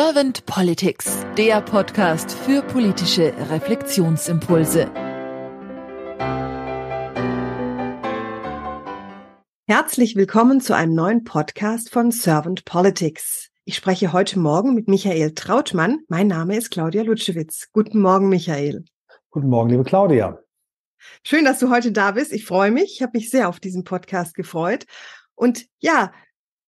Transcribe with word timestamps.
Servant 0.00 0.46
Politics, 0.46 1.26
der 1.36 1.60
Podcast 1.60 2.30
für 2.30 2.62
politische 2.62 3.34
Reflexionsimpulse. 3.50 4.88
Herzlich 9.66 10.14
willkommen 10.14 10.60
zu 10.60 10.76
einem 10.76 10.94
neuen 10.94 11.24
Podcast 11.24 11.90
von 11.90 12.12
Servant 12.12 12.64
Politics. 12.64 13.48
Ich 13.64 13.74
spreche 13.74 14.12
heute 14.12 14.38
Morgen 14.38 14.76
mit 14.76 14.86
Michael 14.86 15.34
Trautmann. 15.34 15.98
Mein 16.06 16.28
Name 16.28 16.56
ist 16.56 16.70
Claudia 16.70 17.02
Lutschewitz. 17.02 17.66
Guten 17.72 18.00
Morgen, 18.00 18.28
Michael. 18.28 18.84
Guten 19.30 19.48
Morgen, 19.48 19.70
liebe 19.70 19.82
Claudia. 19.82 20.38
Schön, 21.24 21.44
dass 21.44 21.58
du 21.58 21.70
heute 21.70 21.90
da 21.90 22.12
bist. 22.12 22.32
Ich 22.32 22.44
freue 22.44 22.70
mich. 22.70 22.92
Ich 22.94 23.02
habe 23.02 23.18
mich 23.18 23.30
sehr 23.30 23.48
auf 23.48 23.58
diesen 23.58 23.82
Podcast 23.82 24.34
gefreut. 24.34 24.86
Und 25.34 25.66
ja, 25.80 26.12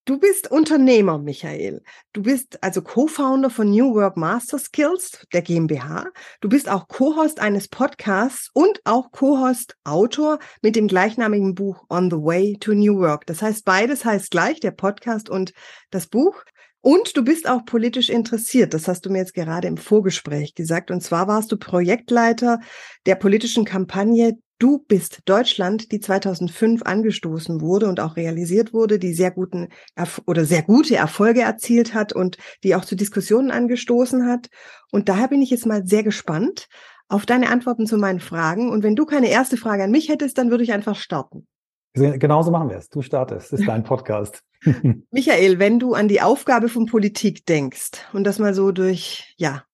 Du 0.07 0.19
bist 0.19 0.51
Unternehmer, 0.51 1.19
Michael. 1.19 1.83
Du 2.15 2.23
bist 2.23 2.62
also 2.62 2.80
Co-Founder 2.80 3.51
von 3.51 3.70
New 3.70 3.95
Work 3.95 4.16
Master 4.16 4.59
Skills, 4.59 5.27
der 5.33 5.42
GmbH. 5.42 6.06
Du 6.41 6.48
bist 6.48 6.70
auch 6.70 6.88
Co-Host 6.88 7.38
eines 7.38 7.69
Podcasts 7.69 8.51
und 8.55 8.80
auch 8.84 9.12
Co-Host 9.12 9.77
Autor 9.84 10.39
mit 10.62 10.75
dem 10.75 10.89
gleichnamigen 10.89 11.55
Buch 11.55 11.84
On 11.91 12.11
the 12.11 12.16
Way 12.16 12.56
to 12.59 12.73
New 12.73 12.98
Work. 12.98 13.27
Das 13.27 13.42
heißt, 13.42 13.65
beides 13.65 14.05
heißt 14.05 14.30
gleich, 14.30 14.59
der 14.59 14.70
Podcast 14.70 15.28
und 15.28 15.52
das 15.91 16.06
Buch. 16.06 16.45
Und 16.80 17.14
du 17.14 17.23
bist 17.23 17.47
auch 17.47 17.67
politisch 17.67 18.09
interessiert. 18.09 18.73
Das 18.73 18.89
hast 18.89 19.05
du 19.05 19.11
mir 19.11 19.19
jetzt 19.19 19.34
gerade 19.34 19.69
im 19.69 19.77
Vorgespräch 19.77 20.55
gesagt. 20.55 20.91
Und 20.91 21.03
zwar 21.03 21.28
warst 21.28 21.53
du 21.53 21.59
Projektleiter 21.59 22.61
der 23.05 23.17
politischen 23.17 23.67
Kampagne 23.67 24.39
Du 24.60 24.84
bist 24.87 25.23
Deutschland, 25.24 25.91
die 25.91 26.00
2005 26.00 26.82
angestoßen 26.82 27.62
wurde 27.62 27.88
und 27.88 27.98
auch 27.98 28.16
realisiert 28.16 28.74
wurde, 28.74 28.98
die 28.98 29.14
sehr 29.14 29.30
guten 29.30 29.69
Erf 29.95 30.20
oder 30.27 30.45
sehr 30.45 30.62
gute 30.62 30.96
Erfolge 30.96 31.41
erzielt 31.41 31.95
hat 31.95 32.12
und 32.12 32.36
die 32.62 32.74
auch 32.74 32.84
zu 32.84 32.94
Diskussionen 32.94 33.50
angestoßen 33.50 34.27
hat. 34.27 34.50
Und 34.92 35.08
daher 35.08 35.28
bin 35.28 35.41
ich 35.41 35.48
jetzt 35.48 35.64
mal 35.64 35.86
sehr 35.86 36.02
gespannt 36.02 36.69
auf 37.08 37.25
deine 37.25 37.48
Antworten 37.48 37.86
zu 37.86 37.97
meinen 37.97 38.20
Fragen. 38.20 38.69
Und 38.69 38.83
wenn 38.83 38.97
du 38.97 39.06
keine 39.06 39.30
erste 39.30 39.56
Frage 39.56 39.84
an 39.84 39.91
mich 39.91 40.11
hättest, 40.11 40.36
dann 40.36 40.50
würde 40.50 40.62
ich 40.62 40.74
einfach 40.74 40.97
starten. 40.97 41.47
Genauso 41.95 42.50
machen 42.50 42.69
wir 42.69 42.77
es. 42.77 42.91
Du 42.91 43.00
startest. 43.00 43.55
Das 43.55 43.61
ist 43.61 43.67
dein 43.67 43.83
Podcast. 43.83 44.42
Michael, 45.11 45.58
wenn 45.58 45.78
du 45.78 45.95
an 45.95 46.06
die 46.06 46.20
Aufgabe 46.20 46.69
von 46.69 46.84
Politik 46.84 47.47
denkst 47.47 47.92
und 48.12 48.24
das 48.24 48.39
mal 48.39 48.52
so 48.52 48.72
durch, 48.72 49.34
ja, 49.39 49.64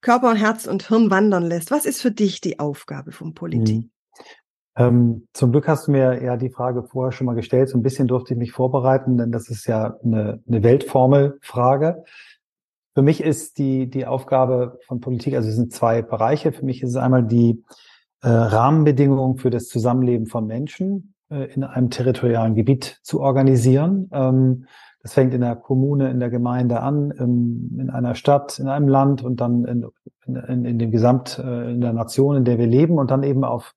Körper 0.00 0.28
und 0.30 0.36
Herz 0.38 0.66
und 0.66 0.88
Hirn 0.88 1.08
wandern 1.10 1.44
lässt, 1.44 1.70
was 1.70 1.86
ist 1.86 2.02
für 2.02 2.10
dich 2.10 2.40
die 2.40 2.58
Aufgabe 2.58 3.12
von 3.12 3.32
Politik? 3.32 3.90
Ähm, 4.76 5.28
zum 5.32 5.52
Glück 5.52 5.68
hast 5.68 5.86
du 5.86 5.92
mir 5.92 6.22
ja 6.22 6.36
die 6.36 6.50
Frage 6.50 6.82
vorher 6.82 7.12
schon 7.12 7.26
mal 7.26 7.34
gestellt. 7.34 7.68
So 7.68 7.78
ein 7.78 7.82
bisschen 7.82 8.08
durfte 8.08 8.34
ich 8.34 8.38
mich 8.38 8.52
vorbereiten, 8.52 9.16
denn 9.16 9.30
das 9.30 9.48
ist 9.48 9.66
ja 9.66 9.96
eine, 10.02 10.42
eine 10.48 10.62
Weltformelfrage. 10.62 12.04
Für 12.94 13.02
mich 13.02 13.22
ist 13.22 13.58
die, 13.58 13.88
die 13.88 14.06
Aufgabe 14.06 14.78
von 14.86 15.00
Politik, 15.00 15.34
also 15.34 15.48
es 15.48 15.56
sind 15.56 15.72
zwei 15.72 16.02
Bereiche. 16.02 16.52
Für 16.52 16.64
mich 16.64 16.82
ist 16.82 16.90
es 16.90 16.96
einmal 16.96 17.24
die 17.24 17.64
äh, 18.22 18.28
Rahmenbedingungen 18.28 19.36
für 19.36 19.50
das 19.50 19.68
Zusammenleben 19.68 20.26
von 20.26 20.46
Menschen 20.46 21.14
äh, 21.30 21.52
in 21.52 21.64
einem 21.64 21.90
territorialen 21.90 22.54
Gebiet 22.54 23.00
zu 23.02 23.20
organisieren. 23.20 24.08
Ähm, 24.12 24.66
das 25.02 25.12
fängt 25.12 25.34
in 25.34 25.42
der 25.42 25.56
Kommune, 25.56 26.10
in 26.10 26.18
der 26.18 26.30
Gemeinde 26.30 26.80
an, 26.80 27.10
in, 27.10 27.78
in 27.78 27.90
einer 27.90 28.14
Stadt, 28.14 28.58
in 28.58 28.68
einem 28.68 28.88
Land 28.88 29.22
und 29.22 29.40
dann 29.40 29.64
in, 29.66 29.86
in, 30.26 30.64
in 30.64 30.78
dem 30.78 30.90
Gesamt, 30.90 31.38
äh, 31.38 31.72
in 31.72 31.80
der 31.80 31.92
Nation, 31.92 32.36
in 32.36 32.44
der 32.44 32.58
wir 32.58 32.66
leben 32.66 32.98
und 32.98 33.10
dann 33.10 33.22
eben 33.22 33.44
auf 33.44 33.74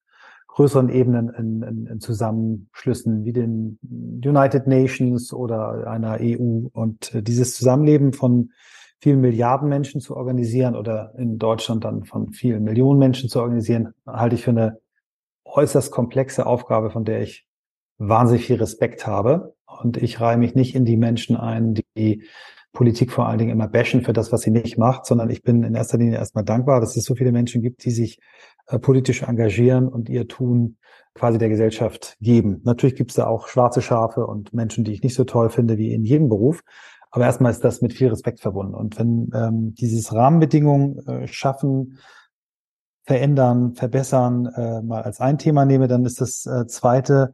größeren 0.58 0.90
Ebenen 0.90 1.30
in, 1.30 1.62
in, 1.62 1.86
in 1.86 2.00
Zusammenschlüssen 2.00 3.26
wie 3.26 3.32
den 3.32 3.78
United 3.84 4.66
Nations 4.66 5.32
oder 5.32 5.86
einer 5.86 6.18
EU. 6.20 6.66
Und 6.74 7.14
äh, 7.14 7.22
dieses 7.22 7.54
Zusammenleben 7.54 8.12
von 8.12 8.50
vielen 9.00 9.22
Milliarden 9.22 9.70
Menschen 9.70 10.02
zu 10.02 10.18
organisieren 10.18 10.76
oder 10.76 11.14
in 11.16 11.38
Deutschland 11.38 11.84
dann 11.84 12.06
von 12.06 12.32
vielen 12.32 12.64
Millionen 12.64 12.98
Menschen 12.98 13.30
zu 13.30 13.40
organisieren, 13.40 13.94
halte 14.08 14.34
ich 14.34 14.42
für 14.42 14.50
eine 14.50 14.80
äußerst 15.46 15.92
komplexe 15.92 16.48
Aufgabe, 16.48 16.90
von 16.90 17.06
der 17.06 17.22
ich 17.22 17.46
wahnsinnig 18.00 18.48
viel 18.48 18.56
Respekt 18.56 19.06
habe. 19.06 19.54
Und 19.68 19.98
ich 19.98 20.20
reihe 20.20 20.38
mich 20.38 20.56
nicht 20.56 20.74
in 20.74 20.86
die 20.86 20.98
Menschen 20.98 21.38
ein, 21.38 21.76
die 21.96 22.24
Politik 22.78 23.12
vor 23.12 23.28
allen 23.28 23.40
Dingen 23.40 23.50
immer 23.50 23.68
bashen 23.68 24.04
für 24.04 24.14
das, 24.14 24.32
was 24.32 24.42
sie 24.42 24.52
nicht 24.52 24.78
macht, 24.78 25.08
sondern 25.08 25.32
ich 25.32 25.42
bin 25.42 25.64
in 25.64 25.74
erster 25.74 25.98
Linie 25.98 26.20
erstmal 26.20 26.44
dankbar, 26.44 26.80
dass 26.80 26.96
es 26.96 27.06
so 27.06 27.16
viele 27.16 27.32
Menschen 27.32 27.64
gibt, 27.64 27.84
die 27.84 27.90
sich 27.90 28.20
äh, 28.68 28.78
politisch 28.78 29.24
engagieren 29.24 29.88
und 29.88 30.10
ihr 30.10 30.28
Tun 30.28 30.78
quasi 31.16 31.40
der 31.40 31.50
Gesellschaft 31.50 32.18
geben. 32.22 32.62
Natürlich 32.66 32.96
gibt 32.96 33.10
es 33.10 33.16
da 33.16 33.26
auch 33.26 33.48
schwarze 33.48 33.82
Schafe 33.82 34.28
und 34.28 34.54
Menschen, 34.54 34.84
die 34.84 34.92
ich 34.92 35.02
nicht 35.02 35.16
so 35.16 35.24
toll 35.24 35.50
finde 35.50 35.80
wie 35.80 35.92
in 35.92 36.04
jedem 36.04 36.30
Beruf. 36.30 36.62
Aber 37.10 37.26
erstmal 37.26 37.52
ist 37.52 37.64
das 37.64 37.82
mit 37.82 37.94
viel 37.94 38.10
Respekt 38.10 38.42
verbunden. 38.42 38.76
Und 38.76 39.00
wenn 39.00 39.32
ähm, 39.34 39.74
dieses 39.74 40.14
Rahmenbedingungen 40.14 41.00
äh, 41.08 41.28
schaffen, 41.28 41.98
verändern, 43.08 43.74
verbessern, 43.74 44.46
äh, 44.56 44.84
mal 44.84 45.02
als 45.02 45.20
ein 45.20 45.40
Thema 45.40 45.66
nehme, 45.66 45.88
dann 45.88 46.06
ist 46.06 46.22
das 46.22 46.46
äh, 46.46 46.68
zweite, 46.68 47.34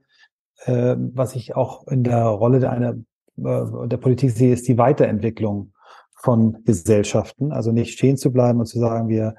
äh, 0.63 0.95
was 0.97 1.35
ich 1.35 1.57
auch 1.57 1.85
in 1.87 2.05
der 2.05 2.23
Rolle 2.27 2.61
der, 2.61 2.71
einer, 2.71 2.95
der 3.35 3.97
Politik 3.97 4.31
sehe, 4.31 4.53
ist 4.53 4.67
die 4.67 4.77
Weiterentwicklung 4.77 5.73
von 6.15 6.63
Gesellschaften. 6.63 7.51
Also 7.51 7.71
nicht 7.71 7.93
stehen 7.93 8.17
zu 8.17 8.31
bleiben 8.31 8.59
und 8.59 8.65
zu 8.65 8.79
sagen, 8.79 9.09
wir 9.09 9.35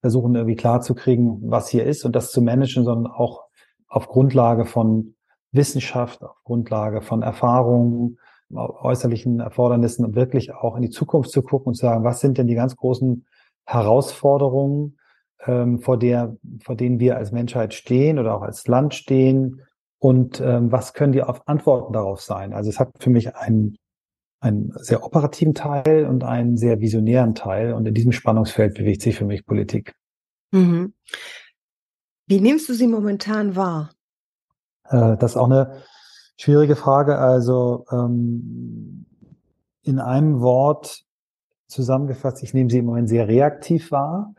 versuchen 0.00 0.34
irgendwie 0.34 0.56
klarzukriegen, 0.56 1.50
was 1.50 1.68
hier 1.68 1.84
ist 1.84 2.04
und 2.04 2.16
das 2.16 2.32
zu 2.32 2.42
managen, 2.42 2.84
sondern 2.84 3.12
auch 3.12 3.44
auf 3.86 4.08
Grundlage 4.08 4.64
von 4.64 5.14
Wissenschaft, 5.52 6.22
auf 6.22 6.42
Grundlage 6.44 7.02
von 7.02 7.22
Erfahrungen, 7.22 8.18
äußerlichen 8.52 9.40
Erfordernissen 9.40 10.04
und 10.04 10.16
wirklich 10.16 10.52
auch 10.54 10.76
in 10.76 10.82
die 10.82 10.90
Zukunft 10.90 11.30
zu 11.30 11.42
gucken 11.42 11.68
und 11.68 11.74
zu 11.74 11.82
sagen, 11.82 12.04
was 12.04 12.20
sind 12.20 12.38
denn 12.38 12.46
die 12.46 12.54
ganz 12.54 12.74
großen 12.76 13.26
Herausforderungen, 13.64 14.98
ähm, 15.46 15.78
vor 15.78 15.98
der, 15.98 16.36
vor 16.64 16.74
denen 16.74 16.98
wir 16.98 17.16
als 17.16 17.30
Menschheit 17.32 17.74
stehen 17.74 18.18
oder 18.18 18.34
auch 18.34 18.42
als 18.42 18.66
Land 18.66 18.94
stehen 18.94 19.62
und 20.00 20.40
ähm, 20.40 20.72
was 20.72 20.94
können 20.94 21.12
die 21.12 21.22
Antworten 21.22 21.92
darauf 21.92 22.20
sein? 22.20 22.52
Also 22.52 22.70
es 22.70 22.80
hat 22.80 22.90
für 22.98 23.10
mich 23.10 23.36
einen 23.36 23.76
einen 24.40 24.72
sehr 24.76 25.04
operativen 25.04 25.54
Teil 25.54 26.06
und 26.06 26.24
einen 26.24 26.56
sehr 26.56 26.80
visionären 26.80 27.34
Teil. 27.34 27.74
Und 27.74 27.86
in 27.86 27.94
diesem 27.94 28.12
Spannungsfeld 28.12 28.74
bewegt 28.74 29.02
sich 29.02 29.16
für 29.16 29.26
mich 29.26 29.44
Politik. 29.44 29.94
Mhm. 30.50 30.94
Wie 32.26 32.40
nimmst 32.40 32.68
du 32.68 32.74
sie 32.74 32.86
momentan 32.86 33.54
wahr? 33.54 33.90
Äh, 34.88 35.16
das 35.18 35.32
ist 35.32 35.36
auch 35.36 35.50
eine 35.50 35.82
schwierige 36.38 36.74
Frage. 36.74 37.18
Also 37.18 37.84
ähm, 37.92 39.04
in 39.82 39.98
einem 39.98 40.40
Wort 40.40 41.04
zusammengefasst, 41.66 42.42
ich 42.42 42.54
nehme 42.54 42.70
sie 42.70 42.78
im 42.78 42.86
Moment 42.86 43.08
sehr 43.08 43.28
reaktiv 43.28 43.90
wahr 43.90 44.34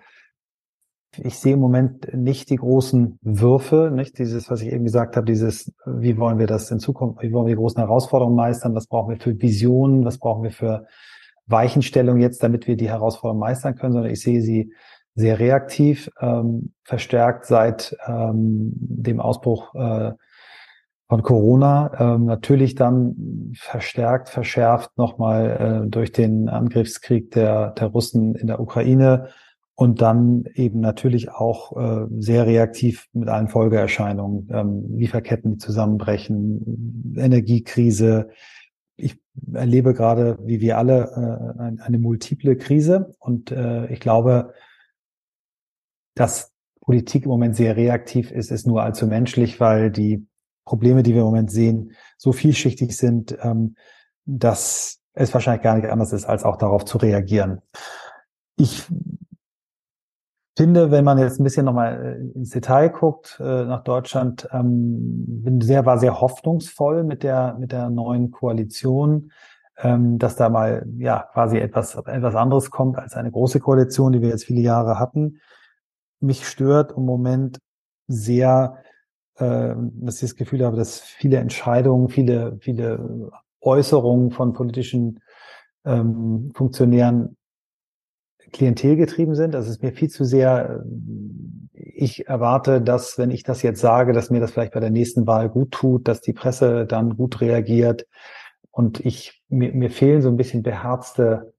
ich 1.17 1.39
sehe 1.39 1.53
im 1.53 1.59
Moment 1.59 2.13
nicht 2.13 2.49
die 2.49 2.55
großen 2.55 3.19
Würfe, 3.22 3.91
nicht? 3.94 4.17
Dieses, 4.17 4.49
was 4.49 4.61
ich 4.61 4.72
eben 4.72 4.85
gesagt 4.85 5.17
habe, 5.17 5.25
dieses, 5.25 5.73
wie 5.85 6.17
wollen 6.17 6.39
wir 6.39 6.47
das 6.47 6.72
in 6.72 6.79
Zukunft, 6.79 7.22
wie 7.22 7.33
wollen 7.33 7.47
wir 7.47 7.55
die 7.55 7.59
großen 7.59 7.79
Herausforderungen 7.79 8.35
meistern, 8.35 8.75
was 8.75 8.88
brauchen 8.88 9.09
wir 9.09 9.19
für 9.19 9.39
Visionen, 9.39 10.05
was 10.05 10.17
brauchen 10.17 10.44
wir 10.44 10.51
für 10.51 10.85
Weichenstellung 11.47 12.19
jetzt, 12.19 12.41
damit 12.44 12.67
wir 12.67 12.77
die 12.77 12.89
Herausforderungen 12.89 13.41
meistern 13.41 13.75
können, 13.75 13.94
sondern 13.94 14.11
ich 14.11 14.22
sehe 14.22 14.41
sie 14.41 14.73
sehr 15.16 15.39
reaktiv, 15.39 16.09
ähm, 16.22 16.73
verstärkt 16.83 17.45
seit 17.45 17.97
ähm, 18.07 18.72
dem 18.75 19.19
Ausbruch 19.19 19.75
äh, 19.75 20.13
von 21.09 21.23
Corona, 21.23 21.91
ähm, 21.99 22.23
natürlich 22.23 22.75
dann 22.75 23.51
verstärkt, 23.53 24.29
verschärft 24.29 24.97
nochmal 24.97 25.83
äh, 25.83 25.89
durch 25.89 26.13
den 26.13 26.47
Angriffskrieg 26.47 27.31
der, 27.31 27.72
der 27.72 27.88
Russen 27.88 28.35
in 28.35 28.47
der 28.47 28.61
Ukraine, 28.61 29.28
und 29.76 30.02
dann 30.02 30.46
eben 30.54 30.80
natürlich 30.80 31.32
auch 31.32 31.76
äh, 31.76 32.08
sehr 32.20 32.46
reaktiv 32.46 33.08
mit 33.14 33.30
allen 33.30 33.48
Folgeerscheinungen, 33.48 34.50
ähm, 34.52 34.98
Lieferketten, 34.98 35.54
die 35.54 35.58
zusammenbrechen, 35.58 37.16
Energiekrise. 37.18 38.30
Ich 38.96 39.20
erlebe 39.52 39.94
gerade, 39.94 40.38
wie 40.44 40.59
wir 40.59 40.78
alle, 40.78 41.56
äh, 41.58 41.82
eine, 41.82 41.97
multiple 41.97 42.58
Krise 42.58 43.16
und 43.20 43.52
äh, 43.52 43.88
ich 43.91 44.00
glaube, 44.00 44.53
dass 46.16 46.52
Politik 46.82 47.24
im 47.24 47.29
Moment 47.29 47.56
sehr 47.56 47.78
reaktiv 47.78 48.32
ist, 48.32 48.52
ist 48.52 48.67
nur 48.67 48.84
allzu 48.84 49.08
menschlich, 49.08 49.59
weil 49.59 49.91
die 49.91 50.28
Probleme, 50.66 51.03
die 51.03 51.14
wir 51.14 51.22
im 51.22 51.28
Moment 51.28 51.52
sehen, 51.52 51.94
so 52.17 52.34
vielschichtig 52.34 52.96
sind, 52.96 53.38
ähm, 53.41 53.76
dass 54.26 55.00
es 55.14 55.34
wahrscheinlich 55.34 55.64
gar 55.64 55.76
nicht 55.76 55.90
anders 55.90 56.14
ist, 56.14 56.26
als 56.26 56.44
auch 56.44 56.58
darauf 56.58 56.85
zu 56.85 56.97
reagieren. 56.97 57.62
Ich 58.58 58.85
finde, 60.56 60.92
wenn 60.92 61.06
man 61.06 61.18
jetzt 61.18 61.40
ein 61.40 61.44
bisschen 61.44 61.66
nochmal 61.66 62.20
äh, 62.34 62.38
ins 62.38 62.50
Detail 62.50 62.90
guckt 62.90 63.40
äh, 63.40 63.66
nach 63.66 63.84
Deutschland, 63.84 64.48
ähm, 64.52 65.26
bin 65.44 65.62
sehr, 65.62 65.86
war 65.86 65.98
sehr 65.98 66.20
hoffnungsvoll 66.20 67.03
mit 67.03 67.24
der, 67.24 67.56
mit 67.59 67.72
der 67.72 67.90
neuen 67.90 68.32
Koalition, 68.32 69.32
ähm, 69.78 70.20
dass 70.20 70.36
da 70.36 70.50
mal, 70.50 70.86
ja, 70.98 71.28
quasi 71.34 71.58
etwas, 71.58 71.96
etwas 71.96 72.36
anderes 72.36 72.70
kommt 72.70 72.98
als 72.98 73.16
eine 73.16 73.32
große 73.32 73.59
Koalition, 73.59 74.12
die 74.12 74.22
wir 74.22 74.30
jetzt 74.30 74.46
viele 74.46 74.62
Jahre 74.62 75.00
hatten. 75.00 75.40
Mich 76.20 76.48
stört 76.48 76.94
im 76.96 77.06
Moment 77.06 77.59
sehr, 78.08 78.78
äh, 79.36 79.74
dass 79.76 80.16
ich 80.16 80.30
das 80.30 80.36
Gefühl 80.36 80.66
habe, 80.66 80.76
dass 80.76 81.00
viele 81.00 81.38
Entscheidungen, 81.38 82.09
viele, 82.09 82.58
viele 82.59 83.32
Äußerungen 83.62 84.32
von 84.32 84.53
politischen 84.53 85.22
ähm, 85.86 86.52
Funktionären 86.53 87.38
klientelgetrieben 88.52 89.36
sind. 89.36 89.53
Das 89.53 89.68
ist 89.68 89.82
mir 89.82 89.92
viel 89.92 90.09
zu 90.09 90.24
sehr, 90.24 90.84
ich 91.74 92.28
erwarte, 92.28 92.82
dass, 92.82 93.18
wenn 93.18 93.32
ich 93.32 93.44
das 93.44 93.62
jetzt 93.62 93.82
sage, 93.82 94.14
dass 94.14 94.30
mir 94.30 94.40
das 94.40 94.52
vielleicht 94.52 94.74
bei 94.74 94.80
der 94.80 94.90
nächsten 94.90 95.28
Wahl 95.28 95.50
gut 95.50 95.72
tut, 95.72 96.08
dass 96.08 96.22
die 96.22 96.34
Presse 96.34 96.86
dann 96.86 97.16
gut 97.18 97.42
reagiert. 97.42 98.08
Und 98.72 99.00
ich, 99.06 99.44
mir, 99.50 99.74
mir 99.74 99.90
fehlen 99.90 100.22
so 100.22 100.30
ein 100.30 100.38
bisschen 100.38 100.64
beherzte, 100.64 101.53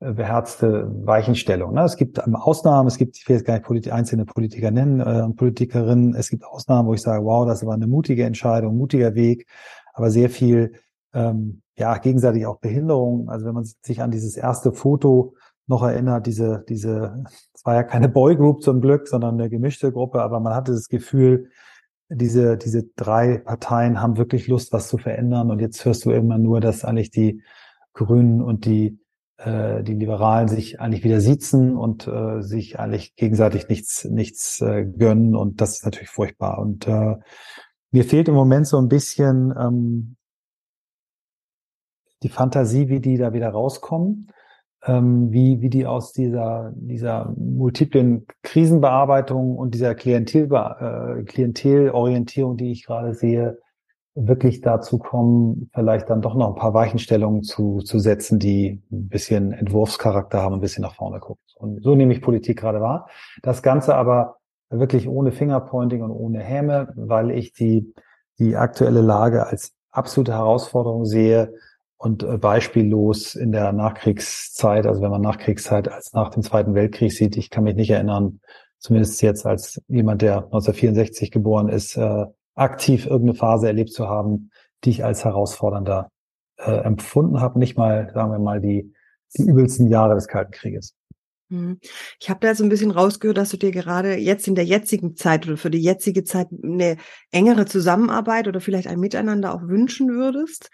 beherzte 0.00 0.88
Weichenstellungen. 1.04 1.74
Ne? 1.74 1.82
Es 1.82 1.96
gibt 1.96 2.20
Ausnahmen, 2.22 2.86
es 2.86 2.98
gibt, 2.98 3.16
ich 3.16 3.28
will 3.28 3.36
jetzt 3.36 3.44
gar 3.44 3.54
nicht 3.54 3.64
Polit 3.64 3.90
einzelne 3.90 4.24
Politiker 4.24 4.70
nennen 4.70 5.00
äh, 5.00 5.28
Politikerinnen, 5.34 6.14
es 6.14 6.30
gibt 6.30 6.44
Ausnahmen, 6.44 6.88
wo 6.88 6.94
ich 6.94 7.02
sage, 7.02 7.24
wow, 7.24 7.46
das 7.46 7.66
war 7.66 7.74
eine 7.74 7.88
mutige 7.88 8.24
Entscheidung, 8.24 8.76
mutiger 8.76 9.14
Weg, 9.14 9.46
aber 9.92 10.10
sehr 10.10 10.30
viel, 10.30 10.72
ähm, 11.14 11.62
ja, 11.76 11.96
gegenseitig 11.98 12.46
auch 12.46 12.58
Behinderung. 12.58 13.28
Also 13.28 13.46
wenn 13.46 13.54
man 13.54 13.64
sich 13.82 14.00
an 14.00 14.10
dieses 14.10 14.36
erste 14.36 14.72
Foto 14.72 15.34
noch 15.68 15.82
erinnert, 15.82 16.26
diese, 16.26 16.64
diese, 16.68 17.24
es 17.54 17.64
war 17.64 17.74
ja 17.74 17.82
keine 17.82 18.08
Boygroup 18.08 18.62
zum 18.62 18.80
Glück, 18.80 19.06
sondern 19.06 19.34
eine 19.34 19.50
gemischte 19.50 19.92
Gruppe, 19.92 20.22
aber 20.22 20.40
man 20.40 20.54
hatte 20.54 20.72
das 20.72 20.88
Gefühl, 20.88 21.50
diese, 22.08 22.56
diese 22.56 22.84
drei 22.96 23.38
Parteien 23.38 24.00
haben 24.00 24.16
wirklich 24.16 24.48
Lust, 24.48 24.72
was 24.72 24.88
zu 24.88 24.96
verändern. 24.96 25.50
Und 25.50 25.60
jetzt 25.60 25.84
hörst 25.84 26.06
du 26.06 26.10
immer 26.10 26.38
nur, 26.38 26.60
dass 26.60 26.84
eigentlich 26.84 27.10
die 27.10 27.42
Grünen 27.92 28.40
und 28.40 28.64
die, 28.64 28.98
äh, 29.36 29.82
die 29.82 29.92
Liberalen 29.92 30.48
sich 30.48 30.80
eigentlich 30.80 31.04
wieder 31.04 31.20
sitzen 31.20 31.76
und 31.76 32.08
äh, 32.08 32.40
sich 32.40 32.78
eigentlich 32.78 33.14
gegenseitig 33.16 33.68
nichts, 33.68 34.04
nichts 34.04 34.62
äh, 34.62 34.86
gönnen. 34.86 35.36
Und 35.36 35.60
das 35.60 35.72
ist 35.72 35.84
natürlich 35.84 36.08
furchtbar. 36.08 36.58
Und 36.60 36.88
äh, 36.88 37.16
mir 37.90 38.04
fehlt 38.04 38.28
im 38.28 38.34
Moment 38.34 38.66
so 38.66 38.78
ein 38.78 38.88
bisschen 38.88 39.52
ähm, 39.58 40.16
die 42.22 42.30
Fantasie, 42.30 42.88
wie 42.88 43.00
die 43.00 43.18
da 43.18 43.34
wieder 43.34 43.50
rauskommen 43.50 44.28
ähm, 44.86 45.32
wie, 45.32 45.60
wie 45.60 45.70
die 45.70 45.86
aus 45.86 46.12
dieser, 46.12 46.72
dieser 46.76 47.32
multiplen 47.36 48.26
Krisenbearbeitung 48.42 49.56
und 49.56 49.74
dieser 49.74 49.94
Klientel, 49.94 50.48
äh, 50.52 51.22
Klientelorientierung, 51.24 52.56
die 52.56 52.72
ich 52.72 52.86
gerade 52.86 53.14
sehe, 53.14 53.58
wirklich 54.14 54.60
dazu 54.60 54.98
kommen, 54.98 55.70
vielleicht 55.74 56.10
dann 56.10 56.22
doch 56.22 56.34
noch 56.34 56.48
ein 56.48 56.60
paar 56.60 56.74
Weichenstellungen 56.74 57.42
zu, 57.42 57.78
zu 57.78 57.98
setzen, 57.98 58.38
die 58.38 58.82
ein 58.90 59.08
bisschen 59.08 59.52
Entwurfscharakter 59.52 60.42
haben, 60.42 60.54
ein 60.54 60.60
bisschen 60.60 60.82
nach 60.82 60.94
vorne 60.94 61.20
gucken. 61.20 61.42
Und 61.56 61.82
so 61.82 61.94
nehme 61.94 62.12
ich 62.12 62.22
Politik 62.22 62.58
gerade 62.58 62.80
wahr. 62.80 63.08
Das 63.42 63.62
Ganze 63.62 63.94
aber 63.94 64.36
wirklich 64.70 65.08
ohne 65.08 65.32
Fingerpointing 65.32 66.02
und 66.02 66.10
ohne 66.10 66.40
Häme, 66.40 66.92
weil 66.96 67.30
ich 67.30 67.52
die, 67.52 67.94
die 68.38 68.56
aktuelle 68.56 69.00
Lage 69.00 69.46
als 69.46 69.72
absolute 69.90 70.32
Herausforderung 70.32 71.04
sehe, 71.04 71.54
und 71.98 72.22
äh, 72.22 72.38
beispiellos 72.38 73.34
in 73.34 73.52
der 73.52 73.72
Nachkriegszeit, 73.72 74.86
also 74.86 75.02
wenn 75.02 75.10
man 75.10 75.20
Nachkriegszeit 75.20 75.88
als 75.88 76.12
nach 76.12 76.30
dem 76.30 76.42
Zweiten 76.42 76.74
Weltkrieg 76.74 77.12
sieht, 77.12 77.36
ich 77.36 77.50
kann 77.50 77.64
mich 77.64 77.74
nicht 77.74 77.90
erinnern, 77.90 78.40
zumindest 78.78 79.20
jetzt 79.20 79.44
als 79.44 79.82
jemand, 79.88 80.22
der 80.22 80.36
1964 80.36 81.32
geboren 81.32 81.68
ist, 81.68 81.96
äh, 81.96 82.24
aktiv 82.54 83.06
irgendeine 83.06 83.34
Phase 83.34 83.66
erlebt 83.66 83.92
zu 83.92 84.08
haben, 84.08 84.50
die 84.84 84.90
ich 84.90 85.04
als 85.04 85.24
herausfordernder 85.24 86.10
äh, 86.56 86.70
empfunden 86.70 87.40
habe, 87.40 87.58
nicht 87.58 87.76
mal, 87.76 88.10
sagen 88.14 88.30
wir 88.30 88.38
mal, 88.38 88.60
die, 88.60 88.92
die 89.36 89.42
übelsten 89.42 89.88
Jahre 89.88 90.14
des 90.14 90.28
Kalten 90.28 90.52
Krieges. 90.52 90.94
Mhm. 91.48 91.80
Ich 92.20 92.30
habe 92.30 92.40
da 92.40 92.54
so 92.54 92.62
ein 92.62 92.68
bisschen 92.68 92.90
rausgehört, 92.92 93.38
dass 93.38 93.50
du 93.50 93.56
dir 93.56 93.72
gerade 93.72 94.16
jetzt 94.16 94.46
in 94.46 94.54
der 94.54 94.64
jetzigen 94.64 95.16
Zeit 95.16 95.46
oder 95.46 95.56
für 95.56 95.70
die 95.70 95.82
jetzige 95.82 96.22
Zeit 96.22 96.48
eine 96.62 96.96
engere 97.32 97.66
Zusammenarbeit 97.66 98.46
oder 98.46 98.60
vielleicht 98.60 98.86
ein 98.86 99.00
Miteinander 99.00 99.54
auch 99.54 99.62
wünschen 99.62 100.10
würdest. 100.10 100.70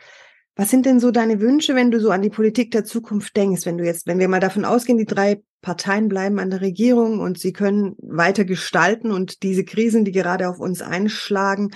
Was 0.56 0.70
sind 0.70 0.86
denn 0.86 1.00
so 1.00 1.10
deine 1.10 1.40
Wünsche, 1.40 1.74
wenn 1.74 1.90
du 1.90 1.98
so 1.98 2.10
an 2.10 2.22
die 2.22 2.30
Politik 2.30 2.70
der 2.70 2.84
Zukunft 2.84 3.36
denkst? 3.36 3.66
Wenn 3.66 3.78
du 3.78 3.84
jetzt, 3.84 4.06
wenn 4.06 4.20
wir 4.20 4.28
mal 4.28 4.40
davon 4.40 4.64
ausgehen, 4.64 4.98
die 4.98 5.04
drei 5.04 5.42
Parteien 5.62 6.08
bleiben 6.08 6.38
an 6.38 6.50
der 6.50 6.60
Regierung 6.60 7.20
und 7.20 7.38
sie 7.38 7.52
können 7.52 7.96
weiter 7.98 8.44
gestalten 8.44 9.10
und 9.10 9.42
diese 9.42 9.64
Krisen, 9.64 10.04
die 10.04 10.12
gerade 10.12 10.48
auf 10.48 10.60
uns 10.60 10.80
einschlagen, 10.80 11.72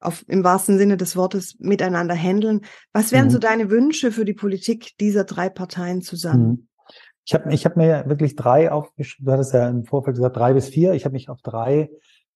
auf, 0.00 0.24
im 0.28 0.44
wahrsten 0.44 0.78
Sinne 0.78 0.96
des 0.96 1.16
Wortes 1.16 1.56
miteinander 1.58 2.14
handeln. 2.14 2.62
Was 2.92 3.12
wären 3.12 3.26
mhm. 3.26 3.30
so 3.30 3.38
deine 3.38 3.70
Wünsche 3.70 4.12
für 4.12 4.24
die 4.24 4.34
Politik 4.34 4.96
dieser 5.00 5.24
drei 5.24 5.48
Parteien 5.48 6.00
zusammen? 6.00 6.48
Mhm. 6.48 6.68
Ich 7.26 7.34
habe 7.34 7.52
ich 7.52 7.64
hab 7.64 7.76
mir 7.76 8.04
wirklich 8.06 8.36
drei 8.36 8.70
aufgeschrieben, 8.70 9.26
du 9.26 9.32
hattest 9.32 9.54
ja 9.54 9.68
im 9.68 9.84
Vorfeld 9.84 10.16
gesagt, 10.16 10.36
drei 10.36 10.52
bis 10.52 10.68
vier. 10.68 10.92
Ich 10.92 11.06
habe 11.06 11.14
mich 11.14 11.30
auf 11.30 11.40
drei 11.42 11.90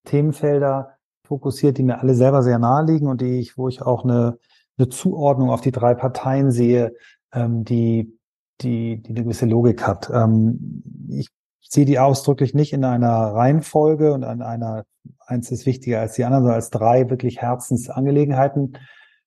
Themenfelder 0.04 0.96
fokussiert, 1.24 1.76
die 1.76 1.82
mir 1.82 2.00
alle 2.00 2.14
selber 2.14 2.42
sehr 2.42 2.58
nahe 2.58 2.86
liegen 2.86 3.06
und 3.06 3.20
die 3.20 3.38
ich, 3.38 3.58
wo 3.58 3.68
ich 3.68 3.82
auch 3.82 4.04
eine 4.04 4.38
eine 4.78 4.88
Zuordnung 4.88 5.50
auf 5.50 5.60
die 5.60 5.72
drei 5.72 5.94
Parteien 5.94 6.50
sehe, 6.50 6.94
ähm, 7.32 7.64
die, 7.64 8.18
die, 8.60 9.02
die 9.02 9.10
eine 9.10 9.24
gewisse 9.24 9.46
Logik 9.46 9.86
hat. 9.86 10.10
Ähm, 10.12 10.82
ich 11.08 11.28
sehe 11.60 11.84
die 11.84 11.98
ausdrücklich 11.98 12.54
nicht 12.54 12.72
in 12.72 12.84
einer 12.84 13.34
Reihenfolge 13.34 14.12
und 14.12 14.24
an 14.24 14.42
einer, 14.42 14.84
eins 15.26 15.50
ist 15.50 15.66
wichtiger 15.66 16.00
als 16.00 16.14
die 16.14 16.24
anderen, 16.24 16.44
sondern 16.44 16.56
als 16.56 16.70
drei 16.70 17.10
wirklich 17.10 17.40
Herzensangelegenheiten. 17.40 18.78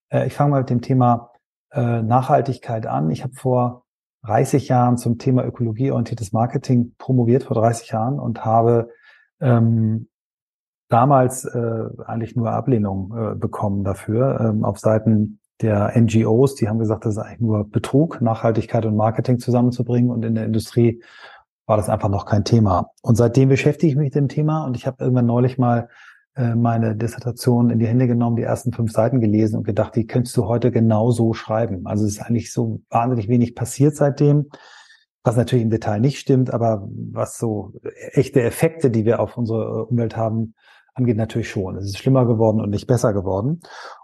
Äh, 0.08 0.26
ich 0.26 0.34
fange 0.34 0.50
mal 0.50 0.60
mit 0.60 0.70
dem 0.70 0.80
Thema 0.80 1.30
äh, 1.70 2.02
Nachhaltigkeit 2.02 2.86
an. 2.86 3.10
Ich 3.10 3.22
habe 3.22 3.34
vor 3.34 3.84
30 4.24 4.68
Jahren 4.68 4.98
zum 4.98 5.18
Thema 5.18 5.44
ökologieorientiertes 5.44 6.32
Marketing 6.32 6.94
promoviert, 6.98 7.44
vor 7.44 7.56
30 7.56 7.90
Jahren, 7.90 8.20
und 8.20 8.44
habe 8.44 8.90
ähm, 9.40 10.08
damals 10.88 11.44
äh, 11.44 11.84
eigentlich 12.06 12.36
nur 12.36 12.50
Ablehnung 12.50 13.14
äh, 13.16 13.34
bekommen 13.34 13.82
dafür 13.82 14.40
ähm, 14.40 14.64
auf 14.64 14.78
Seiten 14.78 15.40
der 15.62 15.92
NGOs, 15.96 16.54
die 16.56 16.68
haben 16.68 16.78
gesagt, 16.78 17.04
das 17.04 17.14
ist 17.14 17.18
eigentlich 17.18 17.40
nur 17.40 17.68
Betrug, 17.68 18.20
Nachhaltigkeit 18.20 18.84
und 18.84 18.96
Marketing 18.96 19.38
zusammenzubringen. 19.38 20.10
Und 20.10 20.24
in 20.24 20.34
der 20.34 20.44
Industrie 20.44 21.02
war 21.66 21.76
das 21.76 21.88
einfach 21.88 22.08
noch 22.08 22.26
kein 22.26 22.44
Thema. 22.44 22.90
Und 23.02 23.16
seitdem 23.16 23.48
beschäftige 23.48 23.90
ich 23.90 23.96
mich 23.96 24.06
mit 24.06 24.14
dem 24.14 24.28
Thema 24.28 24.64
und 24.64 24.76
ich 24.76 24.86
habe 24.86 25.02
irgendwann 25.02 25.26
neulich 25.26 25.58
mal 25.58 25.88
äh, 26.34 26.54
meine 26.54 26.96
Dissertation 26.96 27.70
in 27.70 27.78
die 27.78 27.86
Hände 27.86 28.06
genommen, 28.06 28.36
die 28.36 28.42
ersten 28.42 28.72
fünf 28.72 28.90
Seiten 28.92 29.20
gelesen 29.20 29.56
und 29.56 29.64
gedacht, 29.64 29.94
die 29.94 30.06
könntest 30.06 30.36
du 30.36 30.46
heute 30.46 30.70
genauso 30.70 31.34
schreiben. 31.34 31.86
Also 31.86 32.04
es 32.04 32.12
ist 32.12 32.22
eigentlich 32.22 32.52
so 32.52 32.80
wahnsinnig 32.90 33.28
wenig 33.28 33.54
passiert 33.54 33.96
seitdem, 33.96 34.48
was 35.24 35.36
natürlich 35.36 35.62
im 35.62 35.70
Detail 35.70 36.00
nicht 36.00 36.18
stimmt, 36.18 36.52
aber 36.52 36.88
was 37.12 37.38
so 37.38 37.74
echte 38.12 38.42
Effekte, 38.42 38.90
die 38.90 39.04
wir 39.04 39.20
auf 39.20 39.36
unsere 39.36 39.86
Umwelt 39.86 40.16
haben, 40.16 40.54
angeht 40.94 41.16
natürlich 41.16 41.50
schon. 41.50 41.76
Es 41.76 41.84
ist 41.84 41.98
schlimmer 41.98 42.26
geworden 42.26 42.60
und 42.60 42.70
nicht 42.70 42.86
besser 42.86 43.12
geworden. 43.12 43.60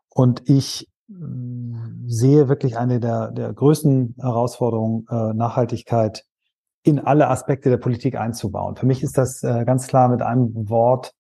Und 0.09 0.49
ich 0.49 0.89
sehe 1.09 2.49
wirklich 2.49 2.77
eine 2.77 3.01
der, 3.01 3.31
der 3.31 3.53
größten 3.53 4.17
Herausforderungen, 4.19 5.07
äh, 5.11 5.35
Nachhaltigkeit 5.35 6.25
in 6.83 6.99
alle 6.99 7.29
Aspekte 7.29 7.71
der 7.71 7.79
Politik 7.79 8.17
einzubauen. 8.17 8.77
Für 8.77 8.87
mich 8.87 9.03
ist 9.03 9.19
das 9.19 9.43
äh, 9.43 9.65
ganz 9.65 9.87
klar 9.87 10.09
mit 10.09 10.23
einem 10.23 10.69
Wort 10.69 11.15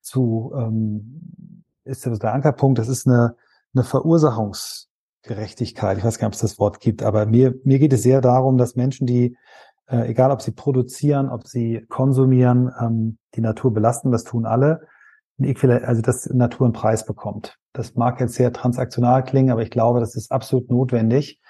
zu, 0.00 0.52
ähm, 0.56 1.64
ist 1.84 2.06
der 2.06 2.32
Ankerpunkt, 2.32 2.78
das 2.78 2.88
ist 2.88 3.06
eine, 3.06 3.36
eine 3.74 3.84
Verursachungsgerechtigkeit. 3.84 5.98
Ich 5.98 6.04
weiß 6.04 6.18
gar 6.18 6.28
nicht, 6.28 6.34
ob 6.34 6.34
es 6.34 6.50
das 6.50 6.58
Wort 6.58 6.80
gibt, 6.80 7.02
aber 7.02 7.26
mir, 7.26 7.54
mir 7.64 7.78
geht 7.78 7.92
es 7.92 8.02
sehr 8.02 8.20
darum, 8.20 8.56
dass 8.56 8.76
Menschen, 8.76 9.06
die, 9.06 9.36
äh, 9.88 10.08
egal 10.08 10.30
ob 10.30 10.42
sie 10.42 10.52
produzieren, 10.52 11.28
ob 11.28 11.46
sie 11.46 11.84
konsumieren, 11.88 12.70
ähm, 12.80 13.18
die 13.34 13.40
Natur 13.40 13.74
belasten, 13.74 14.12
das 14.12 14.24
tun 14.24 14.46
alle, 14.46 14.86
also 15.38 16.02
dass 16.02 16.26
Natur 16.26 16.66
einen 16.66 16.72
Preis 16.72 17.04
bekommt. 17.04 17.58
Das 17.72 17.94
mag 17.94 18.20
jetzt 18.20 18.34
sehr 18.34 18.52
transaktional 18.52 19.24
klingen, 19.24 19.50
aber 19.50 19.62
ich 19.62 19.70
glaube, 19.70 20.00
das 20.00 20.14
ist 20.14 20.30
absolut 20.30 20.70
notwendig. 20.70 21.40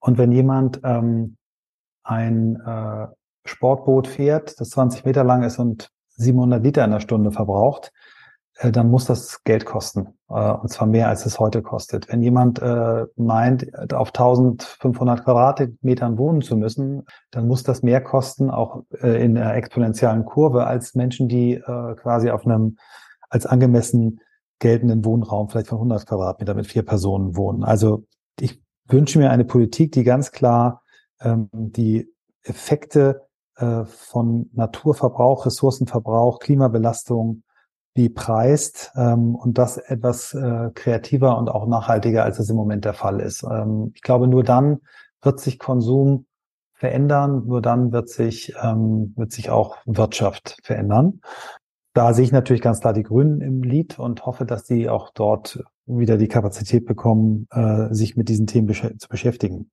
Und 0.00 0.18
wenn 0.18 0.32
jemand 0.32 0.80
ähm, 0.84 1.36
ein 2.02 2.56
äh, 2.56 3.06
Sportboot 3.44 4.08
fährt, 4.08 4.60
das 4.60 4.70
20 4.70 5.04
Meter 5.04 5.24
lang 5.24 5.42
ist 5.42 5.58
und 5.58 5.90
700 6.16 6.62
Liter 6.62 6.84
in 6.84 6.90
der 6.90 7.00
Stunde 7.00 7.30
verbraucht, 7.30 7.92
äh, 8.58 8.72
dann 8.72 8.90
muss 8.90 9.04
das 9.06 9.44
Geld 9.44 9.64
kosten. 9.64 10.18
Äh, 10.28 10.52
und 10.52 10.68
zwar 10.68 10.86
mehr, 10.86 11.08
als 11.08 11.26
es 11.26 11.38
heute 11.38 11.62
kostet. 11.62 12.08
Wenn 12.08 12.22
jemand 12.22 12.60
äh, 12.60 13.06
meint, 13.16 13.92
auf 13.92 14.08
1500 14.08 15.24
Quadratmetern 15.24 16.18
wohnen 16.18 16.42
zu 16.42 16.56
müssen, 16.56 17.04
dann 17.30 17.46
muss 17.46 17.62
das 17.62 17.82
mehr 17.82 18.00
kosten, 18.00 18.50
auch 18.50 18.82
äh, 19.00 19.22
in 19.24 19.34
der 19.34 19.54
exponentiellen 19.54 20.24
Kurve, 20.24 20.66
als 20.66 20.94
Menschen, 20.94 21.28
die 21.28 21.54
äh, 21.54 21.94
quasi 21.94 22.30
auf 22.30 22.44
einem 22.44 22.78
als 23.28 23.46
angemessen 23.46 24.20
geltenden 24.58 25.04
Wohnraum 25.04 25.48
vielleicht 25.48 25.68
von 25.68 25.78
100 25.78 26.06
Quadratmeter 26.06 26.54
mit 26.54 26.66
vier 26.66 26.84
Personen 26.84 27.36
wohnen. 27.36 27.64
Also 27.64 28.06
ich 28.40 28.60
wünsche 28.86 29.18
mir 29.18 29.30
eine 29.30 29.44
Politik, 29.44 29.92
die 29.92 30.04
ganz 30.04 30.32
klar 30.32 30.82
ähm, 31.20 31.48
die 31.52 32.12
Effekte 32.42 33.28
äh, 33.56 33.84
von 33.84 34.50
Naturverbrauch, 34.52 35.46
Ressourcenverbrauch, 35.46 36.40
Klimabelastung, 36.40 37.42
die 37.96 38.08
preist 38.08 38.92
ähm, 38.96 39.34
und 39.34 39.58
das 39.58 39.76
etwas 39.76 40.34
äh, 40.34 40.70
kreativer 40.74 41.36
und 41.38 41.48
auch 41.48 41.66
nachhaltiger, 41.66 42.24
als 42.24 42.38
es 42.38 42.50
im 42.50 42.56
Moment 42.56 42.84
der 42.84 42.94
Fall 42.94 43.20
ist. 43.20 43.42
Ähm, 43.42 43.92
ich 43.94 44.02
glaube, 44.02 44.28
nur 44.28 44.44
dann 44.44 44.80
wird 45.22 45.40
sich 45.40 45.58
Konsum 45.58 46.26
verändern, 46.74 47.44
nur 47.46 47.60
dann 47.60 47.92
wird 47.92 48.08
sich, 48.08 48.54
ähm, 48.62 49.14
wird 49.16 49.32
sich 49.32 49.50
auch 49.50 49.76
Wirtschaft 49.84 50.58
verändern 50.62 51.20
da 51.98 52.14
sehe 52.14 52.24
ich 52.24 52.30
natürlich 52.30 52.62
ganz 52.62 52.78
klar 52.78 52.92
die 52.92 53.02
Grünen 53.02 53.40
im 53.40 53.64
Lied 53.64 53.98
und 53.98 54.24
hoffe, 54.24 54.46
dass 54.46 54.62
die 54.62 54.88
auch 54.88 55.10
dort 55.10 55.64
wieder 55.84 56.16
die 56.16 56.28
Kapazität 56.28 56.86
bekommen, 56.86 57.48
äh, 57.50 57.92
sich 57.92 58.16
mit 58.16 58.28
diesen 58.28 58.46
Themen 58.46 58.72
zu 58.72 59.08
beschäftigen. 59.08 59.72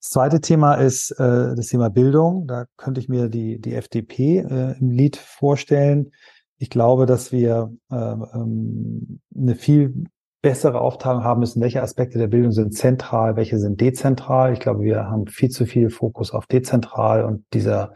Das 0.00 0.10
zweite 0.10 0.40
Thema 0.40 0.74
ist 0.74 1.10
äh, 1.10 1.56
das 1.56 1.66
Thema 1.66 1.90
Bildung. 1.90 2.46
Da 2.46 2.66
könnte 2.76 3.00
ich 3.00 3.08
mir 3.08 3.28
die, 3.28 3.60
die 3.60 3.74
FDP 3.74 4.38
äh, 4.38 4.78
im 4.78 4.92
Lied 4.92 5.16
vorstellen. 5.16 6.12
Ich 6.58 6.70
glaube, 6.70 7.06
dass 7.06 7.32
wir 7.32 7.72
äh, 7.90 7.96
ähm, 7.96 9.18
eine 9.36 9.56
viel 9.56 10.04
bessere 10.42 10.80
Aufteilung 10.80 11.24
haben 11.24 11.40
müssen, 11.40 11.60
welche 11.60 11.82
Aspekte 11.82 12.20
der 12.20 12.28
Bildung 12.28 12.52
sind 12.52 12.74
zentral, 12.74 13.34
welche 13.34 13.58
sind 13.58 13.80
dezentral. 13.80 14.52
Ich 14.52 14.60
glaube, 14.60 14.82
wir 14.84 15.10
haben 15.10 15.26
viel 15.26 15.48
zu 15.48 15.66
viel 15.66 15.90
Fokus 15.90 16.30
auf 16.30 16.46
dezentral 16.46 17.24
und 17.24 17.44
dieser 17.52 17.92